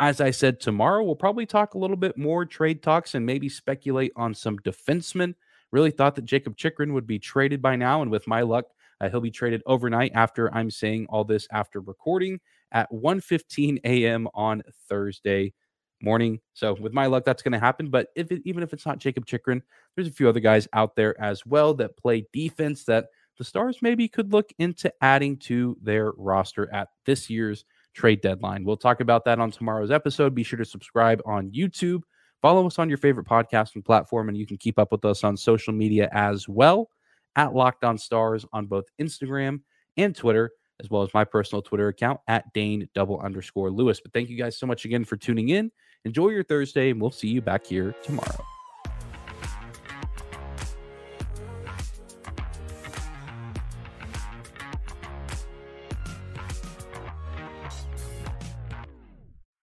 As 0.00 0.20
I 0.20 0.32
said, 0.32 0.60
tomorrow 0.60 1.04
we'll 1.04 1.14
probably 1.14 1.46
talk 1.46 1.74
a 1.74 1.78
little 1.78 1.96
bit 1.96 2.18
more 2.18 2.44
trade 2.44 2.82
talks 2.82 3.14
and 3.14 3.24
maybe 3.24 3.48
speculate 3.48 4.12
on 4.16 4.34
some 4.34 4.58
defensemen. 4.58 5.34
Really 5.70 5.92
thought 5.92 6.16
that 6.16 6.24
Jakob 6.24 6.56
Chychrun 6.56 6.94
would 6.94 7.06
be 7.06 7.18
traded 7.18 7.62
by 7.62 7.76
now, 7.76 8.02
and 8.02 8.10
with 8.10 8.26
my 8.26 8.42
luck, 8.42 8.66
uh, 9.00 9.08
he'll 9.08 9.20
be 9.20 9.30
traded 9.30 9.62
overnight 9.66 10.12
after 10.14 10.52
I'm 10.54 10.70
saying 10.70 11.06
all 11.08 11.24
this 11.24 11.46
after 11.52 11.80
recording 11.80 12.40
at 12.72 12.90
1:15 12.90 13.80
a.m. 13.84 14.28
on 14.34 14.62
Thursday 14.88 15.52
morning. 16.00 16.40
So 16.54 16.74
with 16.74 16.92
my 16.92 17.06
luck, 17.06 17.24
that's 17.24 17.42
going 17.42 17.52
to 17.52 17.58
happen. 17.58 17.88
But 17.88 18.08
if 18.16 18.30
it, 18.32 18.42
even 18.44 18.62
if 18.62 18.72
it's 18.72 18.86
not 18.86 18.98
Jakob 18.98 19.26
Chychrun, 19.26 19.62
there's 19.94 20.08
a 20.08 20.12
few 20.12 20.28
other 20.28 20.40
guys 20.40 20.68
out 20.72 20.96
there 20.96 21.18
as 21.20 21.46
well 21.46 21.72
that 21.74 21.96
play 21.96 22.26
defense 22.32 22.84
that 22.84 23.06
the 23.38 23.44
Stars 23.44 23.78
maybe 23.80 24.08
could 24.08 24.32
look 24.32 24.50
into 24.58 24.92
adding 25.00 25.36
to 25.38 25.76
their 25.82 26.12
roster 26.16 26.72
at 26.72 26.88
this 27.04 27.30
year's 27.30 27.64
trade 27.94 28.20
deadline. 28.20 28.64
We'll 28.64 28.76
talk 28.76 29.00
about 29.00 29.24
that 29.24 29.38
on 29.38 29.50
tomorrow's 29.50 29.90
episode. 29.90 30.34
Be 30.34 30.42
sure 30.42 30.58
to 30.58 30.64
subscribe 30.64 31.22
on 31.24 31.50
YouTube. 31.50 32.02
Follow 32.42 32.66
us 32.66 32.78
on 32.78 32.88
your 32.88 32.98
favorite 32.98 33.26
podcasting 33.26 33.84
platform, 33.84 34.28
and 34.28 34.36
you 34.36 34.46
can 34.46 34.58
keep 34.58 34.78
up 34.78 34.92
with 34.92 35.04
us 35.04 35.24
on 35.24 35.36
social 35.36 35.72
media 35.72 36.10
as 36.12 36.46
well 36.48 36.90
at 37.36 37.54
Locked 37.54 37.84
On 37.84 37.96
Stars 37.96 38.44
on 38.52 38.66
both 38.66 38.84
Instagram 39.00 39.60
and 39.96 40.14
Twitter, 40.14 40.50
as 40.82 40.90
well 40.90 41.02
as 41.02 41.14
my 41.14 41.24
personal 41.24 41.62
Twitter 41.62 41.88
account 41.88 42.20
at 42.28 42.52
Dane 42.52 42.88
double 42.94 43.20
underscore 43.20 43.70
Lewis. 43.70 44.00
But 44.00 44.12
thank 44.12 44.28
you 44.28 44.36
guys 44.36 44.58
so 44.58 44.66
much 44.66 44.84
again 44.84 45.04
for 45.04 45.16
tuning 45.16 45.48
in. 45.48 45.70
Enjoy 46.04 46.28
your 46.28 46.44
Thursday, 46.44 46.90
and 46.90 47.00
we'll 47.00 47.10
see 47.10 47.28
you 47.28 47.40
back 47.40 47.66
here 47.66 47.94
tomorrow. 48.02 48.53